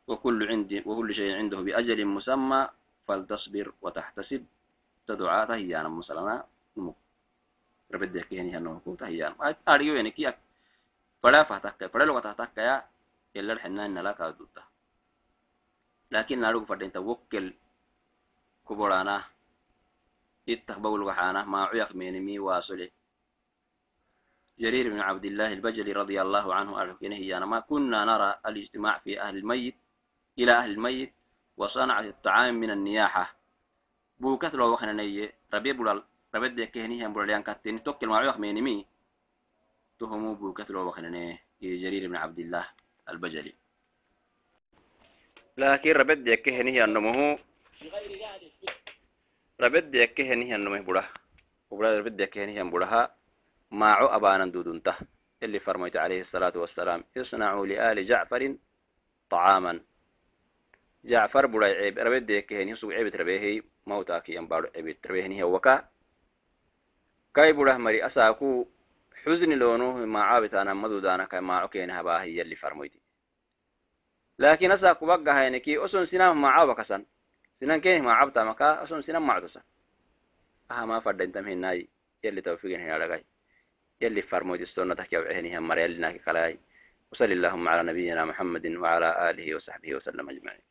وكل 0.08 0.48
عند 0.48 0.82
وكل 0.86 1.14
شيء 1.14 1.34
عنده 1.36 1.60
بأجل 1.60 2.06
مسمى 2.06 2.68
فلتصبر 3.08 3.72
وتحتسب. 3.82 4.46
تدعى 5.06 5.46
تهيانا 5.46 5.88
مسلنا 5.88 6.44
نمو 6.76 6.94
ربد 7.94 8.18
كهني 8.18 8.56
هنو 8.56 8.80
كو 8.80 8.94
تهيان 8.94 9.34
أريو 9.68 9.94
يعني 9.94 10.10
كيا. 10.10 10.38
فلا 11.22 11.42
فتاك 11.42 11.86
فلا 11.86 12.04
لو 12.04 12.20
فتاك 12.20 12.58
يا 12.58 12.84
إلا 13.36 13.52
الحنان 13.52 13.94
نلا 13.94 14.12
كادوتا 14.12 14.62
لكن 16.10 16.40
نارو 16.40 16.64
فدين 16.64 16.92
توكل 16.92 17.52
كبرانا 18.68 19.24
اتخبوا 20.48 20.96
الوحانة 20.98 21.44
ما 21.44 21.64
عيق 21.64 21.94
مينمي 21.94 22.38
واصله 22.38 22.88
جرير 24.58 24.90
بن 24.90 25.00
عبد 25.00 25.24
الله 25.24 25.52
البجلي 25.52 25.92
رضي 25.92 26.22
الله 26.22 26.54
عنه 26.54 26.82
أركنه 26.82 27.20
يعني 27.20 27.46
ما 27.46 27.60
كنا 27.60 28.04
نرى 28.04 28.38
الاجتماع 28.46 28.98
في 28.98 29.20
أهل 29.20 29.36
الميت 29.36 29.74
إلى 30.38 30.52
أهل 30.52 30.70
الميت 30.70 31.12
وصنعة 31.56 32.00
الطعام 32.00 32.54
من 32.54 32.70
النياحة 32.70 33.34
بوكت 34.20 34.54
لو 34.54 34.72
وخنا 34.72 34.92
نية 34.92 35.32
ربي 35.54 35.72
بولال 35.72 36.02
ربي 36.34 36.48
دي 36.48 36.66
كهني 36.66 37.06
هم 37.06 37.12
بولال 37.12 37.30
ينكتين 37.30 37.82
توكل 37.82 38.06
ما 38.06 38.16
عيق 38.18 38.36
مينمي 38.38 38.86
تهمو 39.98 40.34
بوكت 40.34 40.70
لو 40.70 40.88
وخنا 40.88 41.08
نية 41.08 41.42
جرير 41.62 42.08
بن 42.08 42.16
عبد 42.16 42.38
الله 42.38 42.64
البجلي 43.08 43.54
لكن 45.58 45.90
ربي 45.90 46.14
دي 46.14 46.36
كهني 46.36 46.84
أنمه 46.84 47.38
ربي 49.61 49.81
دي 49.81 50.07
كهني 50.07 50.55
أنمه 50.55 50.79
بولا 50.79 51.03
وبلا 51.71 51.99
ربي 51.99 52.09
دي 52.09 52.25
كهني 52.25 52.61
هم 52.61 52.69
بولها 52.69 53.15
معو 53.71 54.07
أبانا 54.07 54.45
دودنته 54.45 54.95
اللي 55.43 55.59
فرميت 55.59 55.95
عليه 55.95 56.21
الصلاة 56.21 56.53
والسلام 56.55 57.03
اصنعوا 57.17 57.65
لآل 57.65 58.07
جعفر 58.07 58.55
طعاما 59.29 59.79
جعفر 61.05 61.45
بڑا 61.45 61.63
عيب 61.63 61.99
ربيت 61.99 62.23
ديك 62.23 62.53
هني 62.53 62.75
سو 62.75 62.91
عيب 62.91 63.09
تربيه 63.09 63.61
موتا 63.87 64.19
كي 64.19 64.35
ينبار 64.35 64.69
عيب 64.75 65.01
تربيه 65.01 65.25
هني 65.25 65.43
وكا 65.43 65.85
كاي 67.35 67.53
بڑا 67.53 67.77
مري 67.77 68.07
أساكو 68.07 68.67
حزن 69.23 69.49
لونه 69.49 70.05
ما 70.05 70.23
عابت 70.23 70.53
أنا 70.53 70.73
مدو 70.73 70.99
دانا 70.99 71.25
كاي 71.25 71.41
عابتا 78.12 78.44
مكا 78.44 78.84
أسن 78.84 79.02
سنام 79.02 79.26
ما 79.26 79.32
عدسا 79.32 79.62
أها 80.70 80.84
ما 80.84 81.00
فردين 81.00 81.32
تمهن 81.32 81.58
ناي 81.58 81.88
يلي 82.24 82.40
توفيقين 82.40 82.80
هنا 82.80 83.04
لغاي 83.04 83.24
يلي 84.00 84.22
فرمود 84.22 84.60
السنة 84.60 84.94
تحكي 84.94 85.18
وعهنها 85.18 85.60
مر 85.60 85.78
يلي 85.78 85.98
ناكي 85.98 86.18
خلاي 86.18 86.58
وصلي 87.12 87.32
اللهم 87.32 87.68
على 87.68 87.82
نبينا 87.92 88.24
محمد 88.24 88.66
وعلى 88.66 89.30
آله 89.30 89.54
وصحبه 89.54 89.94
وسلم 89.94 90.30
أجمعين 90.30 90.67